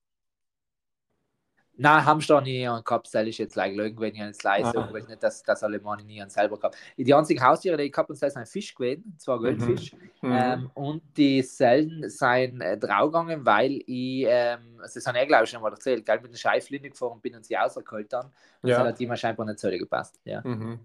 Nein, 1.81 2.05
Hamster 2.05 2.41
nie 2.41 2.67
an 2.67 2.83
gehabt, 2.83 3.09
das 3.11 3.27
ist 3.27 3.39
jetzt 3.39 3.55
like 3.55 3.75
wenn 3.75 4.13
ich 4.13 4.21
es 4.21 4.43
leise, 4.43 4.77
ah. 4.77 4.87
weil 4.91 5.01
nicht, 5.03 5.23
dass 5.23 5.41
das 5.41 5.63
alle 5.63 5.79
Mann 5.79 6.05
nie 6.05 6.21
an 6.21 6.29
selber 6.29 6.57
gehabt. 6.57 6.77
Die 6.95 7.11
einzigen 7.11 7.41
Haustiere, 7.43 7.75
die 7.75 7.83
ich 7.83 7.91
gehabt 7.91 8.09
habe, 8.09 8.15
sind 8.15 8.37
ein 8.37 8.45
Fisch 8.45 8.75
gewesen, 8.75 9.15
zwar 9.17 9.39
mhm. 9.39 9.43
Goldfisch, 9.43 9.93
mhm. 10.21 10.31
ähm, 10.31 10.71
und 10.75 11.01
die 11.17 11.41
Sellen 11.41 12.07
sind 12.07 12.61
äh, 12.61 12.77
draufgegangen, 12.77 13.43
weil 13.45 13.81
ich, 13.87 14.25
ähm, 14.27 14.79
also 14.79 14.99
das 14.99 15.07
habe 15.07 15.19
ich 15.19 15.27
glaube 15.27 15.45
ich 15.45 15.49
schon 15.49 15.61
mal 15.61 15.71
erzählt, 15.71 16.05
gell, 16.05 16.19
mit 16.21 16.31
der 16.31 16.37
Scheiflinie 16.37 16.91
gefahren 16.91 17.19
bin 17.19 17.35
und 17.35 17.45
sie 17.45 17.55
rausgeholt 17.55 18.13
haben. 18.13 18.29
Und 18.61 18.69
ja. 18.69 18.77
das 18.77 18.87
hat 18.89 19.01
immer 19.01 19.17
scheinbar 19.17 19.47
nicht 19.47 19.59
so 19.59 19.69
gepasst. 19.69 20.19
Ja, 20.23 20.41
mhm. 20.43 20.79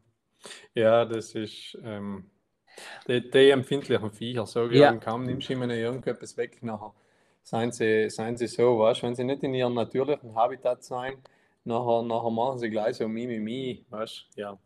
ja 0.75 1.05
das 1.05 1.35
ist. 1.35 1.77
Ähm, 1.83 2.31
die, 3.09 3.31
die 3.31 3.51
empfindlichen 3.51 4.11
Viecher, 4.11 4.47
so 4.47 4.71
wie 4.71 4.79
ja. 4.79 4.95
kaum 4.97 5.25
nimmst 5.25 5.49
du 5.49 5.55
ihnen 5.55 5.71
irgendetwas 5.71 6.37
weg 6.37 6.63
nachher 6.63 6.93
seien 7.47 7.71
sie, 7.71 8.11
seien 8.11 8.37
sie 8.37 8.49
so, 8.49 8.81
weißt 8.81 9.05
wenn 9.05 9.15
sie 9.15 9.23
nicht 9.25 9.43
in 9.45 9.55
ihrem 9.55 9.75
natürlichen 9.75 10.35
Habitat 10.35 10.83
sein, 10.83 11.15
nachher, 11.65 12.03
nachher 12.03 12.31
machen 12.31 12.59
sie 12.59 12.71
gleich 12.71 12.97
so 12.97 13.07
Mimi, 13.09 13.39
mi, 13.39 13.85
weißt 13.89 14.27
ja. 14.35 14.59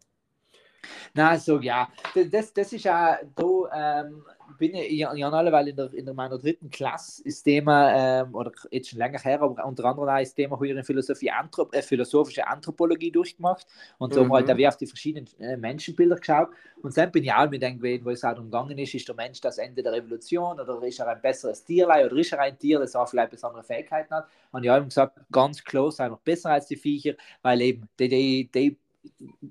Na, 1.14 1.38
so 1.38 1.60
ja, 1.60 1.88
das, 2.30 2.52
das 2.52 2.72
ist 2.72 2.84
ja 2.84 3.18
da, 3.34 4.02
ähm, 4.04 4.24
bin 4.58 4.74
ich 4.74 4.92
ja, 4.92 5.14
ja 5.14 5.30
alleweil 5.30 5.68
in, 5.68 5.76
der, 5.76 5.92
in 5.92 6.04
meiner 6.14 6.38
dritten 6.38 6.70
Klasse 6.70 7.22
ist 7.24 7.42
Thema, 7.42 8.22
ähm, 8.22 8.34
oder 8.34 8.52
jetzt 8.70 8.90
schon 8.90 8.98
länger 8.98 9.18
her, 9.18 9.40
aber 9.40 9.64
unter 9.64 9.84
anderem 9.84 10.08
auch 10.08 10.20
ist 10.20 10.34
Thema 10.34 10.60
in 10.62 10.84
Philosophie, 10.84 11.30
Anthrop 11.30 11.74
äh, 11.74 11.82
philosophische 11.82 12.46
Anthropologie 12.46 13.10
durchgemacht. 13.10 13.66
Und 13.98 14.14
so 14.14 14.24
mhm. 14.24 14.32
halt, 14.32 14.48
da 14.48 14.56
wir 14.56 14.68
auf 14.68 14.76
die 14.76 14.86
verschiedenen 14.86 15.26
äh, 15.38 15.56
Menschenbilder 15.56 16.16
geschaut. 16.16 16.48
Und 16.82 16.96
dann 16.96 17.10
bin 17.10 17.24
ich 17.24 17.32
auch 17.32 17.48
mit 17.48 17.62
dem 17.62 17.78
gewesen, 17.78 18.04
wo 18.04 18.10
es 18.10 18.22
halt 18.22 18.38
umgegangen 18.38 18.78
ist, 18.78 18.94
ist 18.94 19.08
der 19.08 19.14
Mensch 19.14 19.40
das 19.40 19.58
Ende 19.58 19.82
der 19.82 19.92
Revolution 19.92 20.58
oder 20.60 20.82
ist 20.82 20.98
er 20.98 21.08
ein 21.08 21.20
besseres 21.20 21.64
Tierlein 21.64 22.06
oder 22.06 22.16
ist 22.16 22.32
er 22.32 22.40
ein 22.40 22.58
Tier, 22.58 22.78
das 22.78 22.96
auch 22.96 23.08
vielleicht 23.08 23.30
besondere 23.30 23.62
Fähigkeiten 23.62 24.14
hat? 24.14 24.26
Und 24.52 24.64
ich 24.64 24.70
habe 24.70 24.84
gesagt, 24.84 25.20
ganz 25.30 25.62
klar, 25.62 25.90
sei 25.90 26.08
noch 26.08 26.20
besser 26.20 26.50
als 26.50 26.66
die 26.66 26.76
Viecher, 26.76 27.14
weil 27.42 27.60
eben 27.60 27.88
die, 27.98 28.08
die, 28.08 28.50
die 28.50 28.78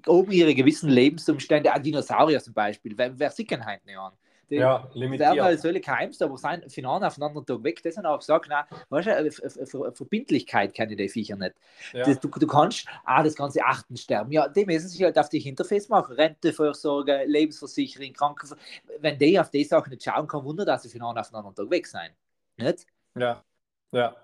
oben 0.07 0.31
ihre 0.31 0.53
gewissen 0.53 0.89
Lebensumstände, 0.89 1.71
ein 1.71 1.83
Dinosaurier 1.83 2.41
zum 2.41 2.53
Beispiel, 2.53 2.97
wer, 2.97 3.17
wer 3.17 3.31
sieht 3.31 3.49
keinen 3.49 3.65
heute 3.65 3.85
nicht 3.85 3.97
an? 3.97 4.13
Die 4.49 4.55
ja, 4.55 4.89
limitiert. 4.93 5.29
werden 5.29 5.43
halt 5.43 5.59
solche 5.59 5.79
Keimst, 5.79 6.23
aber 6.23 6.35
sein 6.37 6.67
Final 6.69 7.03
auf 7.03 7.17
einen 7.17 7.23
anderen 7.23 7.45
Tag 7.45 7.63
weg. 7.63 7.83
Das 7.83 7.93
sind 7.95 8.05
auch 8.07 8.17
gesagt, 8.17 8.49
nein, 8.49 8.65
weißt 8.89 9.41
du, 9.73 9.91
Verbindlichkeit 9.91 10.73
kennen 10.73 10.97
die 10.97 11.07
Viecher 11.07 11.35
nicht. 11.35 11.53
Ja. 11.93 12.03
Das, 12.03 12.19
du, 12.19 12.29
du 12.29 12.47
kannst 12.47 12.87
ah, 13.03 13.21
das 13.21 13.35
ganze 13.35 13.63
Achten 13.63 13.95
sterben. 13.95 14.31
Ja, 14.31 14.47
die 14.47 14.65
müssen 14.65 14.87
sich 14.87 15.03
halt 15.03 15.19
auf 15.19 15.29
die 15.29 15.47
Interface 15.47 15.87
machen. 15.89 16.15
Rentevorsorge, 16.15 17.25
Lebensversicherung, 17.27 18.11
Krankenversicherung. 18.13 18.91
Wenn 18.99 19.19
die 19.19 19.39
auf 19.39 19.51
die 19.51 19.63
Sachen 19.63 19.91
nicht 19.91 20.03
schauen, 20.03 20.27
kann 20.27 20.43
Wunder, 20.43 20.65
dass 20.65 20.81
sie 20.81 20.89
final 20.89 21.15
auf 21.15 21.27
einen 21.27 21.35
anderen 21.35 21.55
Tag 21.55 21.69
weg 21.69 21.85
sein. 21.85 22.09
Nicht? 22.57 22.87
Ja, 23.15 23.43
ja. 23.91 24.15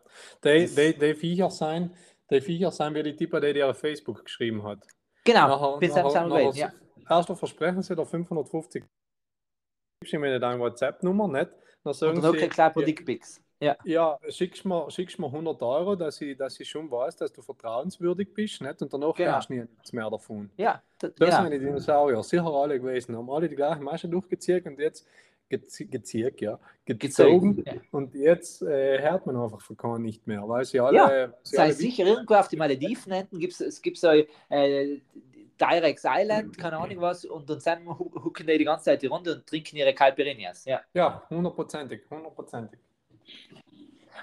Die, 0.44 0.66
die, 0.66 0.98
die 0.98 1.14
Viecher 1.14 1.52
sein, 1.52 1.92
die 2.32 2.42
Viecher 2.42 2.72
sein 2.72 2.96
wie 2.96 3.04
die 3.04 3.16
Typen, 3.16 3.42
die 3.42 3.54
dir 3.54 3.70
auf 3.70 3.78
Facebook 3.78 4.26
geschrieben 4.26 4.64
hat. 4.64 4.80
Genau, 5.26 5.78
bis 5.80 5.94
nachher, 5.94 6.28
nachher, 6.28 6.52
ja. 6.54 6.72
Erster 7.10 7.36
versprechen 7.36 7.82
sie 7.82 7.96
da 7.96 8.06
550 8.06 8.84
gibst 10.06 10.14
du 10.14 10.20
mir 10.20 10.40
deine 10.40 10.60
WhatsApp-Nummer, 10.60 11.28
nicht? 11.28 11.52
Dann 11.84 11.94
sagen 11.94 12.18
Oder 12.20 12.32
sie, 12.32 12.48
kleine 12.48 12.74
ja, 12.76 12.86
Dickpics. 12.86 13.42
Ja, 13.60 13.78
ja 13.86 14.20
schickst, 14.30 14.66
mir, 14.66 14.90
schickst 14.92 15.18
mir 15.18 15.28
100 15.28 15.62
Euro, 15.64 15.96
dass 15.96 16.22
ich, 16.22 16.38
dass 16.38 16.60
ich 16.60 16.70
schon 16.70 16.92
weiß, 16.92 17.16
dass 17.16 17.32
du 17.32 17.42
vertrauenswürdig 17.42 18.34
bist, 18.34 18.62
nicht? 18.62 18.82
Und 18.82 18.94
danach 18.94 19.16
genau. 19.16 19.32
hast 19.32 19.50
du 19.50 19.54
nichts 19.54 19.94
mehr 19.94 20.10
davon. 20.10 20.52
Ja, 20.58 20.82
das, 21.00 21.14
das 21.16 21.30
genau. 21.30 21.42
sind 21.42 21.52
die 21.54 21.60
Dinosaurier, 21.60 22.22
sicher 22.24 22.46
alle 22.46 22.80
gewesen, 22.80 23.16
haben 23.16 23.30
alle 23.30 23.50
die 23.50 23.56
gleichen 23.56 23.84
Maschen 23.84 24.12
durchgezogen 24.12 24.74
und 24.74 24.80
jetzt 24.80 25.08
gezogen, 25.50 26.36
ja, 26.40 26.60
gezogen 26.86 27.64
ja. 27.66 27.74
und 27.92 28.14
jetzt 28.14 28.62
äh, 28.62 29.02
hört 29.02 29.26
man 29.26 29.36
einfach 29.38 29.62
von 29.62 29.78
keinem 29.78 30.04
nicht 30.04 30.26
mehr, 30.28 30.48
weil 30.48 30.66
sie 30.66 30.80
alle... 30.80 30.98
Ja, 30.98 31.34
sei 31.44 31.72
sicher, 31.72 32.06
irgendwo 32.06 32.36
auf 32.36 32.48
die 32.48 32.58
Malediven 32.58 33.28
gibt 33.32 33.54
es 33.54 33.62
es 33.62 33.82
gibt 33.82 33.98
so 33.98 34.10
äh, 34.10 35.00
Direx 35.60 36.04
Island, 36.06 36.58
keine 36.58 36.78
Ahnung 36.78 37.00
was, 37.00 37.26
und 37.26 37.50
dann 37.50 37.88
hucken 37.88 38.48
die 38.48 38.58
die 38.58 38.66
ganze 38.66 38.86
Zeit 38.86 39.02
die 39.02 39.08
Runde 39.08 39.36
und 39.36 39.48
trinken 39.48 39.78
ihre 39.78 39.94
Calpirinias. 39.94 40.66
Ja, 40.66 40.82
ja 40.94 41.24
hundertprozentig, 41.30 42.02
hundertprozentig. 42.10 42.80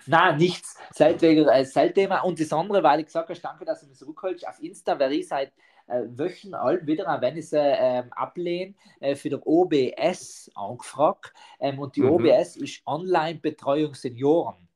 Nein, 0.06 0.36
nichts. 0.36 0.76
Seitwegen 0.92 1.48
als 1.48 1.72
äh. 1.72 2.24
Und 2.24 2.40
das 2.40 2.52
andere, 2.52 2.82
weil 2.82 3.00
ich 3.00 3.06
gesagt 3.06 3.28
habe, 3.28 3.40
danke, 3.40 3.64
dass 3.64 3.80
du 3.80 3.86
mich 3.86 3.98
zurückholst. 3.98 4.46
Auf 4.46 4.60
Insta 4.62 4.98
wäre 4.98 5.14
ich 5.14 5.28
seit 5.28 5.52
Wochen 5.88 6.54
alt 6.54 6.86
wieder, 6.86 7.20
wenn 7.20 7.36
ich 7.36 7.48
sie 7.48 7.58
ähm, 7.58 8.12
ablehne, 8.12 8.74
äh, 9.00 9.14
für 9.14 9.30
der 9.30 9.46
OBS 9.46 10.50
angefragt. 10.54 11.32
Ähm, 11.60 11.78
und 11.78 11.96
die 11.96 12.02
mhm. 12.02 12.10
OBS 12.10 12.56
ist 12.56 12.82
Online-Betreuung 12.86 13.94
Senioren 13.94 14.68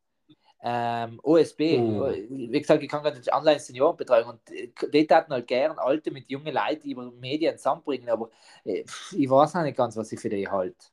ähm, 0.69 1.21
OSB, 1.23 1.79
oh. 1.79 2.11
wie 2.29 2.61
gesagt, 2.61 2.83
ich 2.83 2.89
kann 2.89 3.03
gerade 3.05 3.19
nicht 3.19 3.33
Online-Seniorenbetreuung 3.33 4.31
und 4.31 4.51
äh, 4.51 4.73
die 4.93 5.07
taten 5.07 5.33
halt 5.33 5.47
gern 5.47 5.79
Alte 5.79 6.11
mit 6.11 6.29
jungen 6.29 6.53
Leuten 6.53 6.91
über 6.91 7.09
Medien 7.13 7.57
zusammenbringen, 7.57 8.09
aber 8.09 8.31
äh, 8.65 8.83
ich 9.13 9.31
weiß 9.31 9.55
auch 9.55 9.63
nicht 9.63 9.77
ganz, 9.77 9.97
was 9.97 10.11
ich 10.11 10.19
für 10.19 10.29
die 10.29 10.49
halte. 10.49 10.87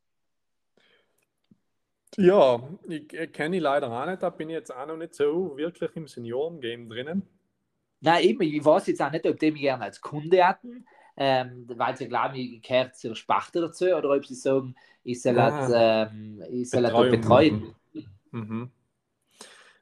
Ja, 2.18 2.62
ich, 2.88 3.12
ich 3.12 3.32
kenne 3.32 3.56
ich 3.56 3.64
leider 3.64 3.90
auch 3.90 4.06
nicht, 4.06 4.22
da 4.22 4.30
bin 4.30 4.50
ich 4.50 4.54
jetzt 4.54 4.70
auch 4.70 4.86
noch 4.86 4.98
nicht 4.98 5.16
so 5.16 5.58
wirklich 5.58 5.90
im 5.96 6.08
Senioren-Game 6.08 6.88
drinnen. 6.88 7.24
Nein, 8.04 8.24
eben, 8.26 8.42
ich 8.42 8.66
weiß 8.66 8.88
jetzt 8.88 9.02
auch 9.02 9.12
nicht, 9.12 9.26
ob 9.26 9.40
die 9.40 9.52
mich 9.52 9.62
gerne 9.62 9.86
als 9.86 10.02
Kunde 10.02 10.46
hatten, 10.46 10.86
ähm, 11.16 11.66
weil 11.70 11.96
sie 11.96 12.10
glauben, 12.10 12.36
ich 12.36 12.62
gehört 12.62 12.98
zur 12.98 13.16
Spachte 13.16 13.62
dazu, 13.62 13.86
oder 13.86 14.10
ob 14.10 14.26
sie 14.26 14.36
sagen, 14.36 14.76
ich 15.06 15.22
soll, 15.22 15.40
ah, 15.40 15.52
halt, 15.52 16.12
ähm, 16.12 16.44
ich 16.52 16.70
soll 16.70 16.86
halt 16.92 17.12
betreuen. 17.12 17.74
Mhm. 18.32 18.72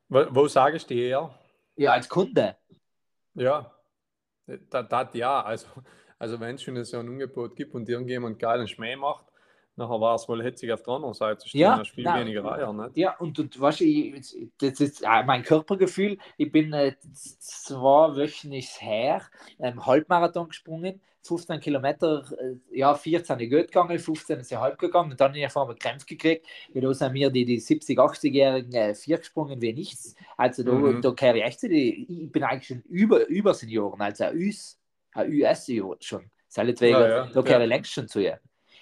Wo, 0.08 0.26
wo 0.30 0.48
sagst 0.48 0.90
du 0.90 0.94
her? 0.94 1.34
Ja, 1.76 1.94
als 1.94 2.08
Kunde. 2.08 2.58
Ja, 3.34 3.74
das, 4.46 4.88
das 4.88 5.08
ja. 5.14 5.42
Also, 5.42 5.68
also 6.20 6.40
wenn 6.40 6.56
es 6.56 6.64
schon 6.64 6.84
so 6.84 7.00
ein 7.00 7.08
Angebot 7.08 7.56
gibt 7.56 7.74
und 7.74 7.90
irgendjemand 7.90 8.38
geilen 8.38 8.68
Schmäh 8.68 8.96
macht, 8.98 9.31
nachher 9.76 10.02
war 10.02 10.16
es 10.16 10.28
wohl 10.28 10.44
hitzig 10.44 10.72
auf 10.72 10.84
der 10.84 10.94
anderen 10.94 11.14
Seite 11.14 11.48
stehen, 11.48 11.62
ja, 11.62 11.84
viel 11.84 12.04
nein, 12.04 12.26
weniger 12.26 12.52
Eier. 12.52 12.74
Nicht? 12.74 12.98
Ja, 12.98 13.18
und, 13.18 13.38
und 13.40 13.60
weißt 13.60 13.82
du, 13.82 14.48
das 14.60 14.80
ist 14.80 15.02
mein 15.26 15.44
Körpergefühl. 15.44 16.18
Ich 16.38 16.52
bin 16.52 16.74
äh, 16.74 16.96
zwei 17.14 18.16
Wochen 18.16 18.52
her, 18.52 19.22
ähm, 19.60 19.86
Halbmarathon 19.86 20.50
gesprungen 20.50 21.02
15 21.24 21.60
Kilometer, 21.60 22.24
äh, 22.40 22.78
ja, 22.78 22.94
14 22.96 23.40
ist 23.40 23.50
gut 23.50 23.68
gegangen, 23.68 24.00
15 24.00 24.40
ist 24.40 24.52
ja 24.52 24.60
halb 24.60 24.80
gegangen 24.80 25.12
und 25.12 25.20
dann 25.20 25.30
habe 25.30 25.40
ich 25.40 25.46
auf 25.46 25.58
einmal 25.58 25.76
Krämpfe 25.76 26.06
gekriegt, 26.06 26.48
weil 26.74 26.82
da 26.82 26.94
sind 26.94 27.14
mir 27.14 27.30
die, 27.30 27.46
die 27.46 27.62
70-, 27.62 27.98
80-Jährigen 27.98 28.74
äh, 28.74 28.96
vier 28.96 29.18
gesprungen 29.18 29.62
wie 29.62 29.74
nichts. 29.74 30.16
Also 30.38 30.64
da, 30.64 30.72
mhm. 30.72 31.02
da 31.02 31.12
kehre 31.12 31.38
ich 31.38 31.44
echt 31.44 31.60
zu, 31.60 31.70
ich 31.70 32.32
bin 32.32 32.44
eigentlich 32.44 32.68
schon 32.68 32.82
über, 32.90 33.28
über 33.28 33.54
Senioren, 33.54 34.02
also 34.02 34.24
ein 34.26 34.38
US, 34.38 34.80
ein 35.14 35.32
US-Senior 35.32 35.98
schon. 36.00 36.30
Seinetwegen, 36.48 37.00
ja, 37.00 37.08
ja, 37.08 37.26
da 37.28 37.42
kehre 37.44 37.64
ich 37.64 37.70
längst 37.70 37.94
schon 37.94 38.08
zu 38.08 38.20
ihr. 38.20 38.40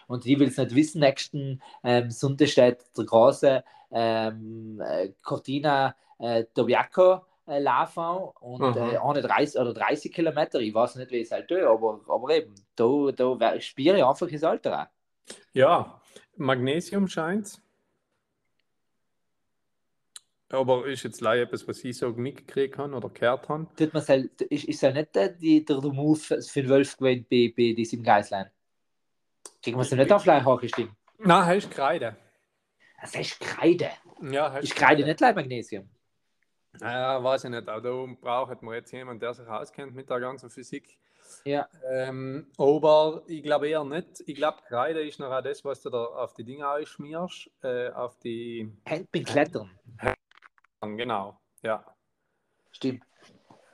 Und 0.09 0.25
die 0.25 0.39
will 0.39 0.47
es 0.47 0.57
nicht 0.57 0.73
wissen, 0.73 1.01
nächsten 1.01 1.61
ähm, 1.83 2.09
Sonntag 2.09 2.47
steht 2.47 2.79
der 2.97 3.05
große 3.05 3.63
ähm, 3.91 4.81
äh, 4.83 5.09
Cortina 5.21 5.95
äh, 6.17 6.45
Tobiaco 6.55 7.21
äh, 7.47 7.59
laufen 7.59 8.31
und 8.39 8.75
äh, 8.75 8.97
31 8.97 9.61
oder 9.61 9.71
30 9.71 10.11
Kilometer. 10.11 10.59
Ich 10.61 10.73
weiß 10.73 10.95
nicht, 10.95 11.11
wie 11.11 11.21
es 11.21 11.29
halt 11.29 11.47
tut, 11.47 11.59
aber, 11.59 12.01
aber 12.07 12.29
eben, 12.31 12.55
da, 12.75 13.11
da 13.11 13.61
spüre 13.61 13.97
ich 13.97 14.03
einfach 14.03 14.27
das 14.27 14.43
Alter 14.43 14.81
auch. 14.81 15.35
Ja, 15.53 16.01
Magnesium 16.37 17.07
scheint 17.07 17.61
aber 20.51 20.87
ist 20.87 21.03
jetzt 21.03 21.21
leider 21.21 21.43
etwas, 21.43 21.67
was 21.67 21.83
ich 21.83 21.95
so 21.95 22.09
mitgekriegt 22.09 22.79
habe 22.79 22.95
oder 22.95 23.09
gehört 23.09 23.47
habe. 23.47 23.67
Tut 23.77 23.93
man 23.93 24.07
halt, 24.07 24.41
ist, 24.41 24.65
ist 24.65 24.81
ja 24.81 24.91
nicht 24.91 25.13
der, 25.13 25.29
der, 25.29 25.59
der 25.59 25.77
Move 25.91 26.19
für 26.19 26.61
den 26.61 26.69
Wolf 26.69 26.97
gewesen 26.97 27.27
bei, 27.29 27.53
bei 27.55 27.73
diesem 27.73 28.01
Geislein? 28.01 28.49
Kriegen 29.61 29.77
wir 29.77 29.81
es 29.81 29.91
nicht 29.91 30.11
auf 30.11 30.23
gleich 30.23 30.45
hochgestimmt? 30.45 30.93
Nein, 31.17 31.45
heißt 31.45 31.71
Kreide. 31.71 32.15
Das 33.01 33.15
heißt 33.15 33.39
Kreide? 33.39 33.89
Ja, 34.21 34.51
heißt 34.51 34.63
Ist 34.63 34.75
Kreide 34.75 35.03
nicht 35.03 35.17
gleich 35.17 35.35
Magnesium? 35.35 35.89
Ja, 36.79 37.23
weiß 37.23 37.45
ich 37.45 37.49
nicht. 37.49 37.67
Aber 37.67 37.81
da 37.81 38.13
braucht 38.21 38.61
man 38.61 38.75
jetzt 38.75 38.91
jemanden, 38.91 39.19
der 39.19 39.33
sich 39.33 39.47
auskennt 39.47 39.95
mit 39.95 40.09
der 40.09 40.19
ganzen 40.19 40.49
Physik. 40.49 40.97
Ja. 41.45 41.67
Ähm, 41.91 42.47
aber 42.57 43.23
ich 43.27 43.43
glaube 43.43 43.69
eher 43.69 43.83
nicht. 43.83 44.23
Ich 44.25 44.35
glaube, 44.35 44.59
Kreide 44.67 45.01
ist 45.01 45.19
noch 45.19 45.31
auch 45.31 45.41
das, 45.41 45.63
was 45.63 45.81
du 45.81 45.89
da 45.89 46.03
auf 46.03 46.33
die 46.33 46.43
Dinge 46.43 46.67
ausschmierst. 46.67 47.49
Äh, 47.61 47.89
auf 47.89 48.17
die. 48.19 48.71
Hängt 48.85 49.11
beim 49.11 49.23
Klettern. 49.23 49.71
Genau, 50.81 51.39
ja. 51.61 51.85
Stimmt. 52.71 53.03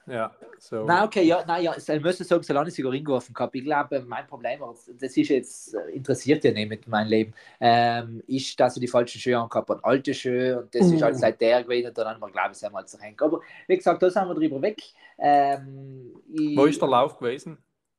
Ja, 0.08 0.32
so. 0.60 0.86
Nein, 0.86 1.04
okay, 1.04 1.24
ja, 1.24 1.44
nein, 1.48 1.64
ja, 1.64 1.76
ich 1.76 2.02
müsste 2.02 2.24
sagen, 2.24 2.44
solange 2.44 2.70
ich 2.70 2.76
sogar 2.76 2.92
reingeworfen 2.92 3.36
habe. 3.38 3.58
Ich 3.58 3.64
glaube, 3.64 4.02
mein 4.08 4.28
Problem, 4.28 4.60
das 5.00 5.18
ist 5.18 5.30
jetzt, 5.30 5.74
äh, 5.74 5.92
interessiert 5.92 6.44
ja 6.44 6.52
nicht 6.52 6.70
mit 6.70 6.88
meinem 6.88 7.08
Leben, 7.08 7.34
ähm, 7.60 8.22
ist, 8.28 8.60
dass 8.60 8.76
ich 8.78 8.82
die 8.82 8.88
falschen 8.88 9.20
Schuhe 9.20 9.40
angehabt 9.40 9.70
habe, 9.70 9.84
alte 9.84 10.14
Schuhe, 10.14 10.62
und 10.62 10.76
das 10.76 10.88
uh. 10.88 10.94
ist 10.94 11.02
halt 11.02 11.18
seit 11.18 11.42
der 11.42 11.64
gewesen, 11.64 11.88
und 11.88 11.98
dann 11.98 12.08
haben 12.08 12.22
wir, 12.22 12.30
glaube 12.30 12.52
ich, 12.56 12.64
einmal 12.64 12.86
zu 12.86 13.00
hängen. 13.00 13.18
Aber 13.20 13.42
wie 13.68 13.78
gesagt, 13.78 14.04
da 14.04 14.10
sind 14.10 14.28
wir 14.28 14.36
drüber 14.36 14.62
weg. 14.62 14.82
Ähm, 15.18 16.14
ich, 16.32 16.56
Wo 16.56 16.66
ist 16.66 16.80
der 16.80 16.90
Lauf 16.90 17.18
gewesen? 17.18 17.58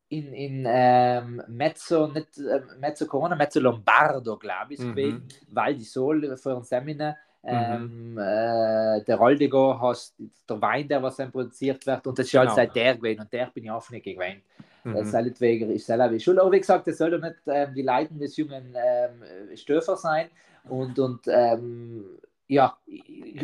In, 0.08 0.32
in 0.32 0.64
ähm, 0.68 1.42
Mezzo, 1.48 2.06
nicht 2.06 2.38
äh, 2.38 2.60
Mezzo 2.78 3.06
Corona, 3.06 3.34
Mezzo 3.34 3.58
Lombardo, 3.58 4.36
glaube 4.36 4.75
ich, 4.75 4.78
mhm. 4.78 4.94
gewesen, 4.94 5.28
weil 5.48 5.75
die 5.75 5.82
Sol 5.82 6.36
für 6.36 6.56
ein 6.56 6.62
Seminar 6.62 7.16
Mhm. 7.46 8.18
Ähm, 8.18 8.18
äh, 8.18 9.04
der 9.04 9.16
Roldigo 9.16 9.80
hast 9.80 10.14
der 10.48 10.60
Wein, 10.60 10.88
der 10.88 11.02
was 11.02 11.16
dann 11.16 11.30
produziert 11.30 11.86
wird, 11.86 12.06
und 12.06 12.18
das 12.18 12.26
ist 12.26 12.32
genau. 12.32 12.46
halt 12.46 12.56
seit 12.56 12.74
der 12.74 12.96
gewesen, 12.96 13.20
und 13.20 13.32
der 13.32 13.46
bin 13.46 13.64
ich 13.64 13.70
auch 13.70 13.88
nicht 13.90 14.04
gewesen. 14.04 14.42
Mhm. 14.82 15.04
Seinetwegen 15.04 15.70
ist 15.70 15.86
selber 15.86 16.10
wie 16.12 16.20
Schuld. 16.20 16.38
Aber 16.38 16.52
wie 16.52 16.60
gesagt, 16.60 16.86
das 16.86 16.98
soll 16.98 17.10
doch 17.10 17.20
nicht 17.20 17.36
ähm, 17.46 17.74
die 17.74 17.82
Leiden 17.82 18.18
des 18.18 18.36
jungen 18.36 18.74
ähm, 18.76 19.56
Stöfer 19.56 19.96
sein. 19.96 20.28
Und, 20.68 20.98
und 20.98 21.26
ähm, 21.26 22.04
ja, 22.46 22.76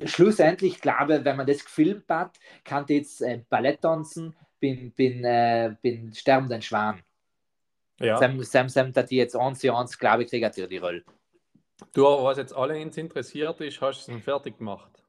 schlussendlich 0.05 0.81
glaube 0.81 1.17
ich, 1.17 1.25
wenn 1.25 1.37
man 1.37 1.47
das 1.47 1.65
gefilmt 1.65 2.05
hat, 2.09 2.39
kann 2.65 2.85
jetzt 2.89 3.23
äh, 3.23 3.41
Ballett 3.49 3.81
tanzen, 3.81 4.35
bin, 4.61 4.93
bin, 4.93 5.25
äh, 5.25 5.75
bin 5.83 6.13
sterbenden 6.15 6.63
Schwan. 6.63 7.03
Ja. 7.99 8.17
Sam, 8.19 8.43
Sam, 8.43 8.69
Sam, 8.69 8.93
dass 8.93 9.07
die 9.07 9.17
jetzt 9.17 9.37
eins 9.37 9.61
zu 9.61 9.75
eins, 9.75 9.99
glaube 9.99 10.25
ich, 10.25 10.31
kriegt 10.31 10.57
die 10.57 10.79
Rolle. 10.79 11.03
Du, 11.93 12.05
was 12.05 12.39
jetzt 12.39 12.55
alle 12.55 12.79
ins 12.79 12.97
interessiert 12.97 13.61
ist, 13.61 13.81
hast 13.81 14.09
du 14.09 14.13
es 14.13 14.25
fertig 14.25 14.59
gemacht? 14.59 15.03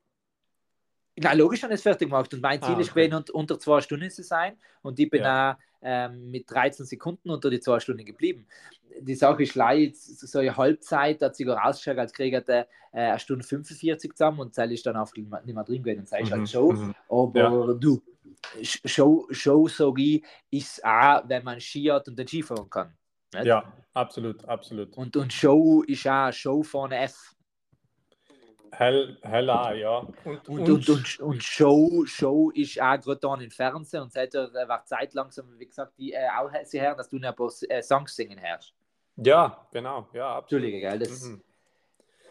Na, 1.16 1.34
logisch 1.34 1.62
habe 1.62 1.74
ich 1.74 1.78
es 1.78 1.84
fertig 1.84 2.10
gemacht. 2.10 2.34
Und 2.34 2.42
mein 2.42 2.60
Ziel 2.60 2.72
ah, 2.72 2.74
okay. 2.74 2.82
ist 2.82 2.94
gewesen, 2.94 3.24
unter 3.34 3.60
zwei 3.60 3.82
Stunden 3.82 4.10
zu 4.10 4.24
sein. 4.24 4.58
Und 4.82 5.00
ich 5.00 5.10
bin 5.10 5.22
ja. 5.22 5.52
auch 5.52 5.56
ähm, 5.82 6.32
mit 6.32 6.50
13 6.50 6.86
Sekunden 6.86 7.30
unter 7.30 7.50
die 7.50 7.60
zwei 7.60 7.80
Stunden 7.80 8.06
geblieben. 8.06 8.48
Die 9.00 9.16
Sache 9.16 9.44
ist 9.44 9.56
leider, 9.56 9.92
so 9.94 10.40
eine 10.40 10.56
Halbzeit, 10.56 11.22
da 11.22 11.28
hat 11.28 11.36
sich 11.36 11.48
rausgeschaut, 11.48 11.98
als 11.98 12.14
kriege 12.14 12.40
ich 12.40 12.50
äh, 12.50 12.66
eine 12.92 13.20
Stunde 13.20 13.44
45 13.44 14.14
zusammen 14.14 14.40
und 14.40 14.54
Zell 14.54 14.72
ist 14.72 14.86
dann 14.86 14.96
auf 14.96 15.14
nicht 15.14 15.30
mehr 15.30 15.64
drin 15.64 15.84
gewesen. 15.84 16.00
Und 16.00 16.08
Zell 16.08 16.24
ist 16.24 16.32
halt 16.32 16.42
mhm. 16.42 16.48
Show. 16.48 16.72
Mhm. 16.72 16.96
Aber 17.10 17.40
ja. 17.40 17.74
du, 17.74 18.02
Show, 18.62 19.28
Show 19.30 19.68
ich, 19.98 20.24
ist 20.50 20.84
auch, 20.84 21.24
wenn 21.28 21.44
man 21.44 21.60
Ski 21.60 21.86
hat 21.86 22.08
und 22.08 22.18
den 22.18 22.28
Ski 22.28 22.42
fahren 22.42 22.70
kann. 22.70 22.94
Nicht? 23.34 23.46
Ja, 23.46 23.72
absolut, 23.94 24.44
absolut. 24.46 24.96
Und, 24.98 25.16
und 25.16 25.34
Show 25.34 25.84
ist 25.84 26.08
auch 26.08 26.32
Show 26.32 26.64
von 26.64 26.92
F. 26.92 27.34
Hell, 28.72 29.18
hell 29.22 29.50
auch, 29.50 29.72
ja. 29.72 29.98
Und, 30.26 30.50
und, 30.50 30.70
und, 30.70 30.90
und, 30.90 31.20
und, 31.20 31.44
Show, 31.44 32.06
Show 32.06 32.50
ist 32.52 32.82
auch 32.82 33.00
gerade 33.00 33.20
da 33.20 33.36
im 33.36 33.52
Fernsehen 33.52 34.02
und 34.02 34.12
seit 34.12 34.34
der 34.34 34.50
war 34.68 34.84
Zeit 34.86 35.14
langsam, 35.14 35.48
wie 35.60 35.68
gesagt, 35.68 35.94
die 35.98 36.14
äh, 36.14 36.28
auch 36.36 36.50
sie 36.64 36.80
her, 36.80 36.96
dass 36.96 37.08
du 37.08 37.18
ein 37.18 37.36
paar 37.36 37.52
äh, 37.70 37.84
Songs 37.84 38.16
singen 38.16 38.42
hörst. 38.42 38.74
Ja, 39.18 39.68
genau, 39.72 40.08
ja, 40.14 40.38
absolut. 40.38 40.64
Entschuldige, 40.64 40.80
gell, 40.80 41.00
das 41.00 41.24
mhm. 41.24 41.42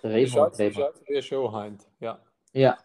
Remo, 0.02 0.44
Remo. 0.44 1.22
Show 1.22 1.52
heint, 1.52 1.86
ja. 2.00 2.18
Ja. 2.52 2.76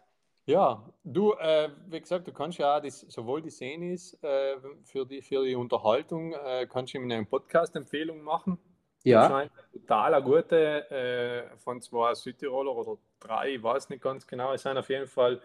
Ja, 0.47 0.81
du, 1.03 1.33
äh, 1.33 1.69
wie 1.88 1.99
gesagt, 1.99 2.25
du 2.25 2.31
kannst 2.31 2.57
ja 2.57 2.79
das, 2.79 3.01
sowohl 3.01 3.41
die 3.41 3.49
Szenis 3.49 4.17
äh, 4.23 4.55
für, 4.83 5.05
die, 5.05 5.21
für 5.21 5.43
die 5.43 5.55
Unterhaltung, 5.55 6.31
äh, 6.31 6.65
kannst 6.71 6.93
du 6.93 6.99
in 6.99 7.12
einem 7.12 7.27
Podcast-Empfehlung 7.27 8.21
machen. 8.21 8.57
Ja. 9.03 9.45
Total 9.73 10.13
eine 10.13 10.23
gute 10.23 10.89
äh, 10.89 11.57
von 11.57 11.81
zwei 11.81 12.13
Südtiroler 12.15 12.73
oder 12.73 12.97
drei, 13.19 13.55
ich 13.55 13.63
weiß 13.63 13.89
nicht 13.89 14.01
ganz 14.01 14.25
genau. 14.25 14.53
Es 14.53 14.63
sind 14.63 14.77
auf 14.77 14.89
jeden 14.89 15.07
Fall 15.07 15.41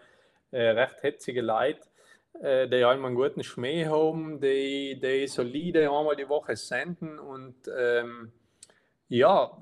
äh, 0.51 0.69
recht 0.69 1.03
hetzige 1.03 1.41
Leute, 1.41 1.81
äh, 2.41 2.69
die 2.69 2.81
alle 2.85 3.05
einen 3.05 3.15
guten 3.15 3.43
Schmäh 3.43 3.85
haben, 3.85 4.39
die, 4.39 4.97
die 5.01 5.27
solide 5.27 5.91
einmal 5.91 6.15
die 6.15 6.29
Woche 6.29 6.55
senden 6.55 7.19
und 7.19 7.55
ähm, 7.77 8.31
ja, 9.13 9.55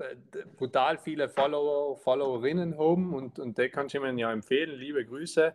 brutal 0.56 0.96
viele 0.96 1.28
Follower, 1.28 1.98
Followerinnen 1.98 2.78
haben 2.78 3.12
und, 3.12 3.38
und 3.38 3.58
die 3.58 3.68
kann 3.68 3.86
ich 3.86 3.94
Ihnen 3.94 4.16
ja 4.16 4.32
empfehlen. 4.32 4.78
Liebe 4.78 5.04
Grüße, 5.04 5.54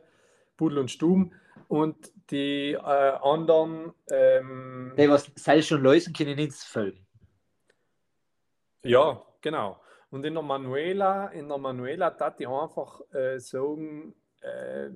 Pudel 0.56 0.78
und 0.78 0.92
Stum. 0.92 1.34
Und 1.68 2.12
die 2.30 2.74
äh, 2.74 2.78
anderen. 2.78 3.94
Ähm, 4.12 4.94
die, 4.96 5.10
was 5.10 5.32
selbst 5.36 5.70
schon 5.70 5.82
lösen 5.82 6.14
können, 6.14 6.38
ins 6.38 6.64
folgen. 6.64 7.06
Ja, 8.84 9.20
genau. 9.42 9.82
Und 10.12 10.24
in 10.26 10.36
der 10.36 10.44
Manuela, 10.44 11.30
in 11.30 11.50
der 11.50 11.58
Manuela 11.58 12.16
hat 12.20 12.40
die 12.40 12.46
einfach 12.46 13.02
äh, 13.12 13.40
sagen, 13.40 14.14
äh, 14.42 14.90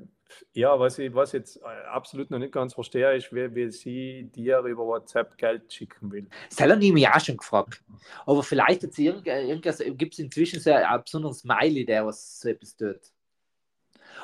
ja, 0.53 0.79
was 0.79 0.99
ich 0.99 1.13
was 1.13 1.31
jetzt 1.31 1.57
äh, 1.57 1.87
absolut 1.87 2.31
noch 2.31 2.39
nicht 2.39 2.53
ganz 2.53 2.73
verstehe, 2.73 3.15
ist, 3.15 3.33
wie, 3.33 3.53
wie 3.55 3.69
sie 3.69 4.29
dir 4.35 4.59
über 4.59 4.85
WhatsApp 4.85 5.37
Geld 5.37 5.71
schicken 5.71 6.11
will. 6.11 6.27
Das 6.49 6.59
habe 6.61 6.83
ich 6.83 6.93
mich 6.93 7.07
auch 7.07 7.19
schon 7.19 7.37
gefragt. 7.37 7.83
Aber 8.25 8.43
vielleicht 8.43 8.81
gibt 8.81 10.13
es 10.13 10.19
inzwischen 10.19 10.59
so 10.59 10.71
ein 10.71 11.03
besonderes 11.03 11.39
Smiley, 11.39 11.85
der 11.85 12.05
was 12.05 12.39
so 12.39 12.49
etwas 12.49 12.75
tut. 12.75 12.99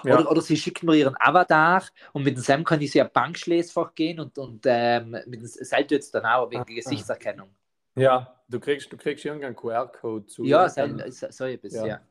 Ja. 0.03 0.19
Oder, 0.19 0.31
oder 0.31 0.41
sie 0.41 0.57
schickt 0.57 0.83
mir 0.83 0.95
ihren 0.95 1.15
Avatar 1.19 1.83
und 2.13 2.23
mit 2.23 2.35
dem 2.35 2.43
Sam 2.43 2.63
kann 2.63 2.81
ich 2.81 2.91
sie 2.91 3.01
ein 3.01 3.09
Bankschließfach 3.11 3.95
gehen 3.95 4.19
und, 4.19 4.37
und 4.37 4.63
ähm, 4.65 5.11
mit 5.25 5.41
dem 5.41 5.45
Seil 5.45 5.87
tut 5.87 5.99
es 5.99 6.11
dann 6.11 6.25
auch 6.25 6.49
wegen 6.51 6.61
ah. 6.61 6.65
Gesichtserkennung. 6.65 7.49
Ja, 7.95 8.39
du 8.47 8.59
kriegst, 8.59 8.91
du 8.91 8.97
kriegst 8.97 9.25
irgendeinen 9.25 9.55
QR-Code 9.55 10.27
zu. 10.27 10.43
Ja, 10.43 10.69
so, 10.69 10.81
so 11.09 11.45
etwas, 11.45 11.73
ja. 11.73 11.87
ja. 11.87 12.01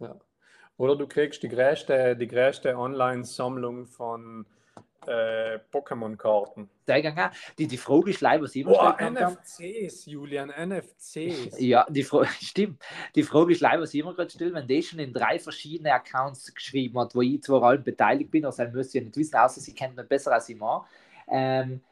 ja. 0.00 0.16
Oder 0.78 0.96
du 0.96 1.06
kriegst 1.06 1.42
die 1.42 1.48
größte, 1.48 2.16
die 2.16 2.26
größte 2.26 2.76
Online-Sammlung 2.76 3.86
von 3.86 4.46
äh, 5.06 5.58
Pokémon-Karten. 5.72 6.68
Die, 7.58 7.66
die 7.66 7.76
Frage 7.76 8.10
ist 8.10 8.20
leider, 8.20 8.42
was 8.42 8.54
ich 8.54 8.66
oh, 8.66 8.92
NFCs, 9.00 10.06
Julian, 10.06 10.48
NFCs. 10.50 11.58
Ja, 11.60 11.86
die 11.88 12.02
Frage, 12.02 12.28
stimmt. 12.40 12.82
Die 13.14 13.22
Frage 13.22 13.52
ist 13.52 13.60
leider, 13.60 13.82
was 13.82 13.94
ich 13.94 14.00
immer 14.00 14.14
gerade 14.14 14.30
stelle, 14.30 14.52
wenn 14.54 14.66
der 14.66 14.82
schon 14.82 14.98
in 14.98 15.12
drei 15.12 15.38
verschiedene 15.38 15.92
Accounts 15.92 16.54
geschrieben 16.54 16.98
hat, 16.98 17.14
wo 17.14 17.22
ich 17.22 17.42
zwar 17.42 17.62
allem 17.62 17.82
beteiligt 17.82 18.30
bin, 18.30 18.44
also 18.44 18.64
müsst 18.72 18.94
ihr 18.94 19.02
nicht 19.02 19.16
wissen, 19.16 19.36
außer 19.36 19.60
sie 19.60 19.74
kennt 19.74 19.96
mich 19.96 20.08
besser 20.08 20.32
als 20.32 20.48
ich 20.48 20.56
mal. 20.56 20.84
Ähm, 21.28 21.82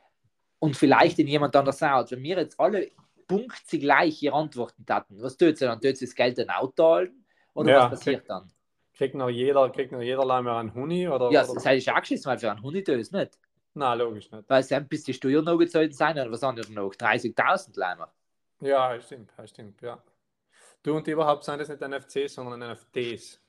und 0.59 0.77
vielleicht 0.77 1.19
in 1.19 1.27
jemand 1.27 1.55
anders 1.57 1.83
auch. 1.83 2.11
Wenn 2.11 2.23
wir 2.23 2.39
jetzt 2.39 2.59
alle 2.59 2.91
punktlich 3.27 3.81
gleich 3.81 4.19
hier 4.19 4.35
antworten 4.35 4.85
hatten, 4.89 5.21
was 5.23 5.37
tut 5.37 5.57
sie 5.57 5.67
dann? 5.67 5.81
Tut 5.81 5.97
sie 5.97 6.07
das 6.07 6.15
Geld 6.15 6.39
dann 6.39 6.51
auch 6.51 6.73
zahlen? 6.75 7.25
Oder 7.55 7.71
ja, 7.71 7.91
was 7.91 7.99
passiert 7.99 8.29
dann? 8.29 8.51
Kriegt 8.97 9.15
noch 9.15 9.29
jeder, 9.29 9.69
kriegt 9.71 9.93
noch 9.93 10.01
jeder 10.01 10.43
mehr 10.43 10.55
einen 10.55 10.73
Huni? 10.73 11.09
Oder, 11.09 11.31
ja, 11.31 11.45
oder? 11.45 11.55
das 11.55 11.67
ist 11.67 11.89
auch 11.89 12.01
geschissen, 12.01 12.31
weil 12.31 12.39
für 12.39 12.51
einen 12.51 12.63
Huni 12.63 12.83
du 12.83 12.97
nicht. 12.97 13.39
Nein, 13.75 13.99
logisch 13.99 14.31
nicht. 14.31 14.49
Weil 14.49 14.65
dann 14.65 14.87
bis 14.87 15.03
die 15.03 15.15
Steuern 15.15 15.45
noch 15.45 15.59
gezahlt 15.59 15.95
sein, 15.95 16.17
oder 16.17 16.31
was 16.31 16.43
wir 16.43 16.71
noch? 16.71 16.95
30.000 16.95 17.77
Leimer. 17.79 18.13
Ja, 18.61 19.01
stimmt, 19.01 19.33
stimmt, 19.47 19.83
ja. 19.83 20.01
Du 20.83 20.95
und 20.95 21.09
überhaupt 21.09 21.45
sind 21.45 21.59
das 21.59 21.69
nicht 21.69 21.81
NFCs, 21.81 22.35
sondern 22.35 22.73
NFTs. 22.73 23.41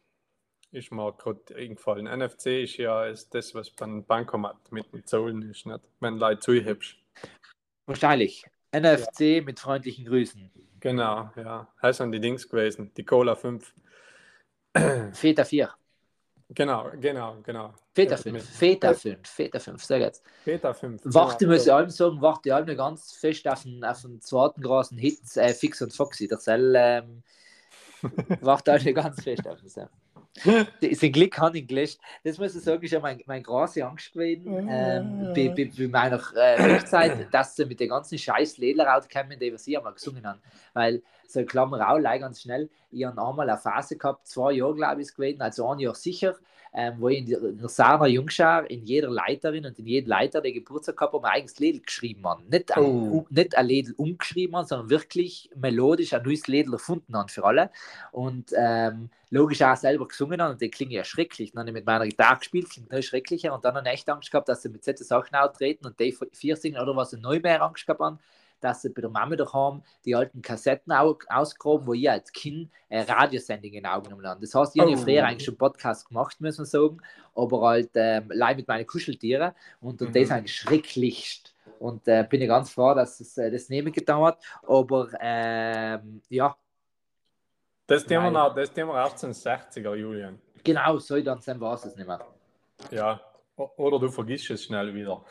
Ist 0.71 0.91
mir 0.91 1.13
gerade 1.13 1.55
eingefallen. 1.55 2.05
NFC 2.05 2.63
ist 2.63 2.77
ja 2.77 3.05
ist 3.05 3.33
das, 3.33 3.53
was 3.53 3.69
beim 3.69 4.03
Bankomat 4.03 4.71
mit 4.71 4.91
den 4.91 5.05
Zahlen 5.05 5.41
ist, 5.43 5.65
nicht? 5.65 5.81
Wenn 5.99 6.17
Leute 6.17 6.39
zuhebst. 6.39 6.97
Wahrscheinlich. 7.85 8.45
NFC 8.75 9.19
ja. 9.19 9.41
mit 9.43 9.59
freundlichen 9.59 10.05
Grüßen. 10.05 10.51
Genau, 10.79 11.29
ja. 11.35 11.67
Das 11.81 11.97
sind 11.97 12.11
die 12.11 12.19
Dings 12.19 12.49
gewesen, 12.49 12.91
die 12.97 13.05
Cola 13.05 13.35
5. 13.35 13.73
Feta 15.13 15.43
4. 15.43 15.69
Genau, 16.49 16.91
genau, 16.99 17.37
genau. 17.43 17.73
Feta 17.93 18.17
5, 18.17 18.43
Feta 18.43 18.93
5, 18.93 19.27
Feta 19.27 19.59
5, 19.59 19.83
sag 19.83 20.01
jetzt. 20.01 20.23
Feta 20.43 20.73
5. 20.73 21.01
Warte, 21.05 21.47
muss 21.47 21.65
ich 21.65 21.73
allem 21.73 21.89
sagen, 21.89 22.21
warte 22.21 22.53
allem 22.53 22.77
ganz 22.77 23.13
fest 23.13 23.47
auf 23.47 23.63
den, 23.63 23.83
auf 23.83 24.01
den 24.01 24.21
zweiten 24.21 24.61
großen 24.61 24.97
Hit, 24.97 25.19
äh, 25.37 25.53
Fix 25.53 25.81
und 25.81 25.93
Foxy. 25.93 26.27
Der 26.27 26.37
Cell, 26.37 26.73
ähm, 26.77 27.23
warte 28.41 28.73
allem 28.73 28.93
ganz 28.93 29.23
fest 29.23 29.47
auf 29.47 29.59
den 29.59 29.69
Sein 30.43 31.11
Glück 31.11 31.37
habe 31.37 31.59
ich 31.59 31.67
gelöscht. 31.67 31.99
Das 32.23 32.37
muss 32.37 32.55
ich 32.55 32.61
sagen, 32.61 32.83
ist 32.83 32.91
ja 32.91 32.99
meine 32.99 33.21
mein 33.25 33.41
große 33.41 33.85
Angst 33.85 34.11
gewesen 34.11 34.67
ähm, 34.69 35.33
bei, 35.33 35.47
bei, 35.49 35.71
bei 35.77 35.87
meiner 35.87 36.21
äh, 36.35 36.77
Hochzeit, 36.77 37.33
dass 37.33 37.55
sie 37.55 37.65
mit 37.65 37.79
den 37.79 37.89
ganzen 37.89 38.17
scheiß 38.17 38.57
Lederhaut 38.57 39.09
kommen, 39.09 39.39
die 39.39 39.51
wir 39.51 39.57
sie 39.57 39.77
einmal 39.77 39.93
gesungen 39.93 40.25
haben. 40.25 40.41
Weil, 40.73 41.01
so 41.27 41.43
Klammer 41.45 41.89
auch, 41.89 42.01
ganz 42.01 42.41
schnell, 42.41 42.69
ich 42.91 43.05
habe 43.05 43.21
einmal 43.21 43.49
eine 43.49 43.57
Phase 43.57 43.97
gehabt, 43.97 44.27
zwei 44.27 44.51
Jahre 44.53 44.75
glaube 44.75 45.01
ich 45.01 45.13
gewesen, 45.13 45.41
also 45.41 45.69
ein 45.69 45.79
Jahr 45.79 45.95
sicher, 45.95 46.35
ähm, 46.77 46.95
wo 46.99 47.07
ich 47.07 47.19
in 47.19 47.25
der, 47.25 47.41
in 47.41 47.57
der 47.57 48.07
Jungschar 48.07 48.69
in 48.69 48.83
jeder 48.83 49.09
Leiterin 49.09 49.65
und 49.65 49.79
in 49.79 49.85
jedem 49.85 50.09
Leiter, 50.09 50.41
der 50.41 50.51
Geburtstag 50.51 50.97
gehabt 50.97 51.15
ein 51.15 51.23
eigenes 51.23 51.57
Lied 51.57 51.85
geschrieben 51.85 52.25
haben. 52.25 52.43
Nicht, 52.49 52.75
oh. 52.75 53.25
ein, 53.29 53.35
nicht 53.35 53.57
ein 53.57 53.65
Lied 53.65 53.97
umgeschrieben 53.97 54.57
haben, 54.57 54.67
sondern 54.67 54.89
wirklich 54.89 55.49
melodisch 55.55 56.13
ein 56.13 56.23
neues 56.23 56.47
Lied 56.47 56.71
erfunden 56.71 57.15
haben 57.15 57.29
für 57.29 57.45
alle. 57.45 57.71
Und 58.11 58.51
ähm, 58.57 59.09
logisch 59.29 59.61
auch 59.61 59.77
selber 59.77 60.05
gesungen 60.07 60.41
haben 60.41 60.51
und 60.51 60.61
die 60.61 60.69
klingen 60.69 60.91
ja 60.91 61.05
schrecklich. 61.05 61.53
Dann 61.53 61.61
habe 61.61 61.69
ich 61.69 61.75
mit 61.75 61.85
meiner 61.85 62.05
Gitarre 62.05 62.39
gespielt, 62.39 62.69
klingt 62.69 62.91
noch 62.91 63.01
schrecklicher 63.01 63.53
und 63.53 63.63
dann 63.63 63.75
habe 63.75 63.87
ich 63.87 63.93
echt 63.93 64.09
Angst 64.09 64.29
gehabt, 64.29 64.49
dass 64.49 64.61
sie 64.61 64.69
mit 64.69 64.83
solchen 64.83 65.05
Sachen 65.05 65.35
auftreten 65.35 65.85
und 65.85 65.97
die 65.97 66.13
vier 66.33 66.57
singen 66.57 66.81
oder 66.81 66.93
was 66.95 67.11
sie 67.11 67.19
neu 67.19 67.39
mehr 67.39 67.61
Angst 67.61 67.85
gehabt 67.85 68.01
haben, 68.01 68.19
dass 68.65 68.81
sie 68.81 68.89
bei 68.89 69.01
der 69.01 69.11
Mama 69.11 69.35
daheim 69.35 69.83
die 70.03 70.15
alten 70.15 70.41
Kassetten 70.41 70.91
ausgraben, 70.91 71.85
wo 71.85 71.93
ich 71.93 72.09
als 72.09 72.31
Kind 72.31 72.71
äh, 72.89 73.01
Radiosendungen 73.01 73.85
aufgenommen 73.85 74.27
habe. 74.27 74.41
Das 74.41 74.55
heißt, 74.55 74.75
ich 74.75 74.81
oh. 74.81 74.85
habe 74.85 74.97
früher 74.97 75.23
eigentlich 75.23 75.45
schon 75.45 75.57
Podcast 75.57 76.07
gemacht, 76.07 76.41
muss 76.41 76.57
man 76.57 76.65
sagen, 76.65 76.97
aber 77.35 77.61
halt 77.61 77.91
ähm, 77.93 78.31
live 78.33 78.57
mit 78.57 78.67
meinen 78.67 78.87
Kuscheltieren 78.87 79.53
und, 79.81 80.01
und 80.01 80.09
mhm. 80.09 80.13
das 80.13 80.23
ist 80.23 80.31
eigentlich 80.31 80.55
schrecklichst. 80.55 81.53
Und 81.77 82.07
äh, 82.07 82.25
bin 82.27 82.41
ich 82.41 82.47
ganz 82.47 82.71
froh, 82.71 82.93
dass 82.95 83.19
es 83.19 83.37
äh, 83.37 83.51
das 83.51 83.69
nehmen 83.69 83.91
gedauert. 83.91 84.41
Aber 84.65 85.09
ähm, 85.19 86.21
ja. 86.29 86.55
Das 87.85 88.05
Thema, 88.05 88.49
das 88.49 88.73
Thema 88.73 89.05
1860er, 89.05 89.93
Julian. 89.93 90.39
Genau, 90.63 90.97
so 90.97 91.21
dann 91.21 91.59
war 91.59 91.75
es 91.75 91.85
nicht 91.85 92.07
mehr. 92.07 92.25
Ja, 92.89 93.21
oder 93.57 93.99
du 93.99 94.09
vergisst 94.09 94.49
es 94.49 94.65
schnell 94.65 94.93
wieder. 94.93 95.23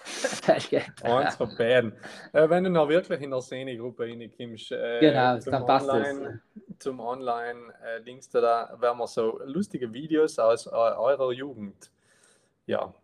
Eins 1.03 1.37
von 1.37 1.55
beiden. 1.57 1.93
Äh, 2.33 2.49
wenn 2.49 2.65
du 2.65 2.71
noch 2.71 2.89
wirklich 2.89 3.21
in 3.21 3.31
der 3.31 3.41
Szene-Gruppe 3.43 4.05
reinkommst, 4.05 4.73
äh, 4.73 5.01
genau, 5.01 5.39
dann 5.39 5.67
passt 5.67 5.89
Online, 5.89 6.43
es. 6.57 6.79
Zum 6.79 7.01
Online-Links, 7.01 8.29
äh, 8.29 8.41
da 8.41 8.77
werden 8.81 8.99
wir 8.99 9.07
so 9.07 9.41
lustige 9.45 9.93
Videos 9.93 10.39
aus 10.39 10.67
äh, 10.67 10.71
eurer 10.71 11.33
Jugend, 11.33 11.91
ja, 12.67 12.95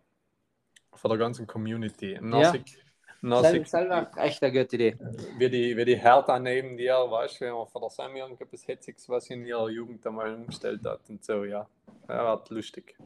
von 0.93 1.09
der 1.09 1.17
ganzen 1.19 1.45
Community. 1.45 2.17
Nassig, 2.19 2.73
ja. 2.73 2.81
Nassig, 3.21 3.67
selber 3.67 4.09
echt 4.17 4.41
eine 4.41 4.51
gute 4.51 4.75
Idee. 4.75 4.97
Wie 5.37 5.49
die, 5.49 5.77
wie 5.77 5.85
die 5.85 5.97
Hertha 5.97 6.39
neben 6.39 6.77
dir, 6.77 6.95
weißt 6.95 7.41
du, 7.41 7.45
wenn 7.45 7.53
man 7.53 7.67
von 7.67 7.81
der 7.81 7.91
Sammy 7.91 8.21
etwas 8.21 8.67
Hetziges, 8.67 9.07
was 9.07 9.29
in 9.29 9.45
ihrer 9.45 9.69
Jugend 9.69 10.05
einmal 10.07 10.33
umgestellt 10.33 10.83
hat 10.83 11.01
und 11.09 11.23
so, 11.23 11.43
ja. 11.43 11.67
Ja, 12.09 12.31
wird 12.31 12.49
lustig. 12.49 12.97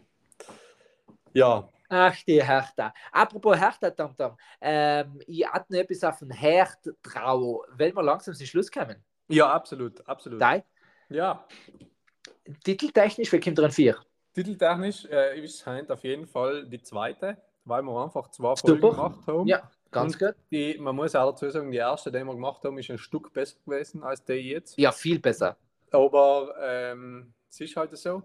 Ja, 1.34 1.68
Ach, 1.98 2.24
die 2.28 2.44
Hertha. 2.44 2.94
Apropos 3.10 3.58
Hertha, 3.58 3.90
Tom 3.90 4.14
Tom. 4.18 4.36
Ähm, 4.60 5.22
ich 5.26 5.48
hatte 5.48 5.72
noch 5.72 5.80
etwas 5.80 6.04
auf 6.04 6.20
den 6.20 6.32
Herd 6.32 6.78
drauf. 7.02 7.64
Wollen 7.78 7.96
wir 7.96 8.04
langsam 8.04 8.34
zum 8.34 8.46
Schluss 8.46 8.70
kommen? 8.70 8.98
Ja, 9.30 9.50
absolut. 9.54 10.06
absolut. 10.06 10.42
Dein? 10.42 10.64
Ja. 11.08 11.48
Titeltechnisch, 12.66 13.32
wer 13.32 13.40
kommt 13.40 13.58
dran 13.58 13.72
vier? 13.72 13.98
Titeltechnisch 14.34 15.06
äh, 15.06 15.42
ist 15.42 15.66
es 15.66 15.90
auf 15.90 16.04
jeden 16.04 16.28
Fall 16.28 16.66
die 16.66 16.82
zweite, 16.82 17.38
weil 17.64 17.82
wir 17.82 18.04
einfach 18.04 18.30
zwei 18.30 18.56
Folgen 18.58 18.82
Super. 18.82 18.96
gemacht 18.96 19.28
haben. 19.28 19.48
Ja, 19.48 19.72
ganz 19.90 20.16
Und 20.16 20.20
gut. 20.20 20.36
Die, 20.52 20.78
man 20.78 20.98
muss 20.98 21.16
auch 21.16 21.32
dazu 21.32 21.50
sagen, 21.50 21.72
die 21.72 21.78
erste, 21.78 22.12
die 22.12 22.26
wir 22.26 22.34
gemacht 22.34 22.62
haben, 22.66 22.78
ist 22.78 22.92
ein 22.92 22.98
Stück 22.98 23.32
besser 23.32 23.56
gewesen 23.66 24.04
als 24.04 24.22
die 24.26 24.34
jetzt. 24.34 24.78
Ja, 24.78 24.92
viel 24.92 25.20
besser. 25.20 25.56
Aber 25.92 26.56
ähm, 26.62 27.34
es 27.50 27.62
ist 27.62 27.78
halt 27.78 27.98
so 27.98 28.22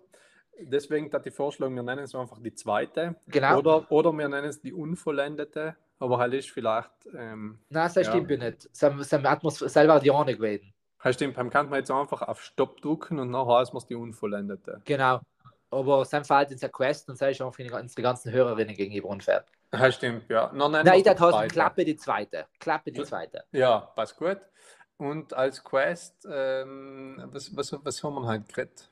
deswegen 0.64 1.12
hat 1.12 1.24
die 1.24 1.30
Vorschlag, 1.30 1.70
wir 1.70 1.82
nennen 1.82 2.04
es 2.04 2.14
einfach 2.14 2.38
die 2.40 2.54
zweite. 2.54 3.16
Genau. 3.28 3.58
Oder, 3.58 3.90
oder 3.90 4.12
wir 4.12 4.28
nennen 4.28 4.48
es 4.48 4.60
die 4.60 4.72
unvollendete, 4.72 5.76
aber 5.98 6.18
halt 6.18 6.34
ist 6.34 6.50
vielleicht. 6.50 6.90
Ähm, 7.14 7.58
Nein, 7.68 7.90
das 7.94 7.94
ja. 7.94 8.04
stimmt 8.04 8.30
nicht. 8.30 8.68
Das 8.72 8.82
hat 9.22 9.42
man 9.42 9.52
selber 9.52 10.00
die 10.00 10.10
Ahnung 10.10 10.34
gewesen. 10.34 10.72
Das 11.02 11.14
stimmt, 11.14 11.34
beim 11.34 11.50
kann 11.50 11.68
man 11.70 11.78
jetzt 11.78 11.90
einfach 11.90 12.22
auf 12.22 12.42
Stopp 12.42 12.80
drücken 12.82 13.18
und 13.18 13.30
nachher 13.30 13.62
ist 13.62 13.72
man 13.72 13.82
die 13.88 13.94
unvollendete. 13.94 14.82
Genau. 14.84 15.20
Aber 15.70 16.04
sein 16.04 16.24
Fall 16.24 16.44
ist 16.50 16.62
eine 16.62 16.70
Quest 16.70 17.08
und 17.08 17.16
sei 17.16 17.32
schon 17.32 17.52
für 17.52 17.62
die 17.62 18.02
ganzen 18.02 18.32
Hörerinnen 18.32 18.74
gegenüber 18.74 19.08
unfair. 19.08 19.44
Das 19.70 19.94
stimmt, 19.94 20.28
ja. 20.28 20.50
No, 20.52 20.68
nein, 20.68 20.86
ich 20.96 21.04
dachte, 21.04 21.46
Klappe 21.48 21.84
die 21.84 21.96
zweite. 21.96 22.46
Klappe 22.58 22.90
die 22.90 23.02
zweite. 23.04 23.44
Ja, 23.52 23.78
passt 23.94 24.16
gut. 24.16 24.38
Und 24.96 25.32
als 25.32 25.62
Quest, 25.64 26.28
ähm, 26.30 27.22
was, 27.32 27.56
was, 27.56 27.72
was 27.82 28.04
haben 28.04 28.14
wir 28.16 28.26
halt 28.26 28.48
geredet? 28.48 28.89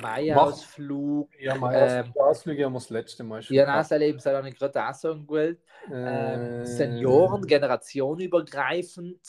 Mai-Ausflug. 0.00 1.30
Ja, 1.40 1.54
Mai-Ausflug 1.54 2.58
ähm, 2.58 2.64
haben 2.64 2.72
wir 2.72 2.78
das 2.78 2.90
letzte 2.90 3.24
Mal 3.24 3.42
schon. 3.42 3.56
Ja, 3.56 3.66
das 3.66 3.90
eben 3.92 4.18
sei 4.18 4.36
eine 4.36 4.52
gerade 4.52 4.88
auch 4.88 4.94
sagen 4.94 5.28
wollte. 5.28 5.60
Ähm, 5.90 6.62
äh, 6.62 6.66
Senioren, 6.66 7.46
generationenübergreifend. 7.46 9.20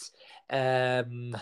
Ähm, 0.49 1.35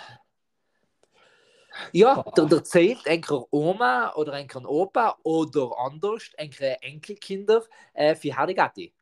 ja, 1.91 2.24
da 2.36 2.48
erzählt 2.48 3.06
eine 3.06 3.45
Oma 3.52 4.13
oder 4.15 4.34
ein 4.34 4.48
Opa 4.65 5.17
oder 5.24 5.71
anders, 5.78 6.32
ein 6.38 6.52
Enkelkinder 6.82 7.63
äh, 7.93 8.15
für 8.15 8.36
Harigati. 8.36 8.93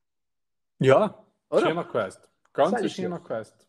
Ja, 0.79 1.23
oder? 1.49 1.67
schöner 1.67 1.83
Quest. 1.83 2.27
Ganz 2.51 2.91
schöner 2.91 3.19
Quest. 3.19 3.67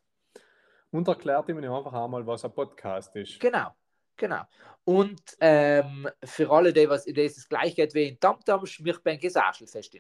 Und 0.91 1.09
erklärt 1.09 1.49
ihm 1.49 1.59
einfach 1.59 1.93
einmal, 1.93 2.27
was 2.27 2.45
ein 2.45 2.53
Podcast 2.53 3.15
ist. 3.17 3.39
Genau. 3.41 3.73
Genau. 4.17 4.43
Und 4.85 5.21
ähm, 5.41 6.09
für 6.23 6.51
alle, 6.51 6.73
die, 6.73 6.89
was, 6.89 7.05
die 7.05 7.19
es 7.21 7.49
gleich 7.49 7.75
geht 7.75 7.95
wie 7.95 8.09
in 8.09 8.21
Tamtam, 8.21 8.67
schmeckt 8.67 9.03
beim 9.03 9.19
Gesaschelfest. 9.19 9.99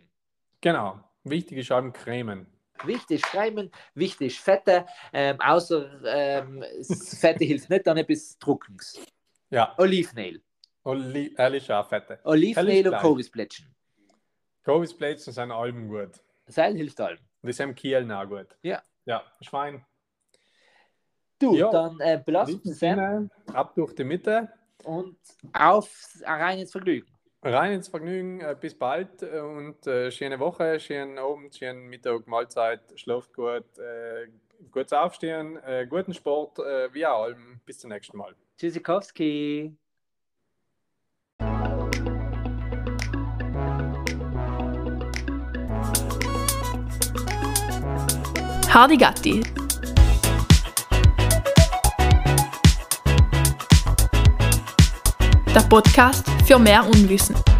Genau. 0.60 1.00
Wichtig 1.24 1.58
ist 1.58 1.70
eben 1.70 1.92
Cremen. 1.92 2.46
Wichtig 2.84 3.22
ist 3.22 3.30
Cremen, 3.30 3.70
wichtig 3.94 4.26
ist 4.26 4.38
Fette. 4.40 4.84
Ähm, 5.12 5.40
außer 5.40 6.02
ähm, 6.04 6.62
Fette 7.20 7.44
hilft 7.44 7.70
nicht, 7.70 7.86
dann 7.86 7.96
etwas 7.96 8.38
Trockens. 8.38 9.00
Ja. 9.50 9.74
Olivenöl. 9.78 10.42
Oli 10.82 11.34
ehrlich 11.38 11.72
auch 11.72 11.88
Fette. 11.88 12.18
Olivenöl 12.24 12.88
und 12.88 13.00
Kovisplätschen. 13.00 13.74
Kovisplätschen 14.64 15.32
sind 15.32 15.50
allem 15.50 15.88
gut. 15.88 16.20
Seil 16.46 16.76
hilft 16.76 17.00
allem. 17.00 17.18
Und 17.42 17.48
die 17.48 17.52
sind 17.52 17.74
Kiel 17.74 18.10
auch 18.12 18.26
gut. 18.26 18.48
Ja. 18.62 18.82
Ja, 19.06 19.22
Schwein. 19.40 19.84
Du, 21.44 21.54
ja. 21.54 21.70
dann 21.70 22.00
äh, 22.00 22.20
belassen 22.24 22.60
wir 22.64 23.28
es. 23.48 23.54
Ab 23.54 23.74
durch 23.74 23.94
die 23.94 24.04
Mitte. 24.04 24.48
Und 24.82 25.16
auf 25.52 25.90
rein 26.24 26.58
ins 26.58 26.72
Vergnügen. 26.72 27.06
Rein 27.42 27.72
ins 27.72 27.88
Vergnügen, 27.88 28.40
äh, 28.40 28.56
bis 28.58 28.74
bald 28.74 29.22
äh, 29.22 29.40
und 29.40 29.86
äh, 29.86 30.10
schöne 30.10 30.38
Woche, 30.40 30.80
schönen 30.80 31.18
Abend, 31.18 31.54
schönen 31.54 31.88
Mittag, 31.88 32.26
Mahlzeit, 32.26 32.80
schlaft 32.96 33.34
gut, 33.34 33.64
äh, 33.78 34.28
gutes 34.70 34.94
Aufstehen, 34.94 35.58
äh, 35.62 35.86
guten 35.86 36.14
Sport, 36.14 36.58
äh, 36.60 36.92
wie 36.94 37.04
auch 37.04 37.24
allem. 37.24 37.60
Bis 37.66 37.80
zum 37.80 37.90
nächsten 37.90 38.16
Mal. 38.16 38.34
Tschüssikowski. 38.56 39.76
Hardy 48.72 48.96
Gatti 48.96 49.63
der 55.54 55.60
Podcast 55.60 56.24
für 56.46 56.58
mehr 56.58 56.84
Unwissen. 56.84 57.53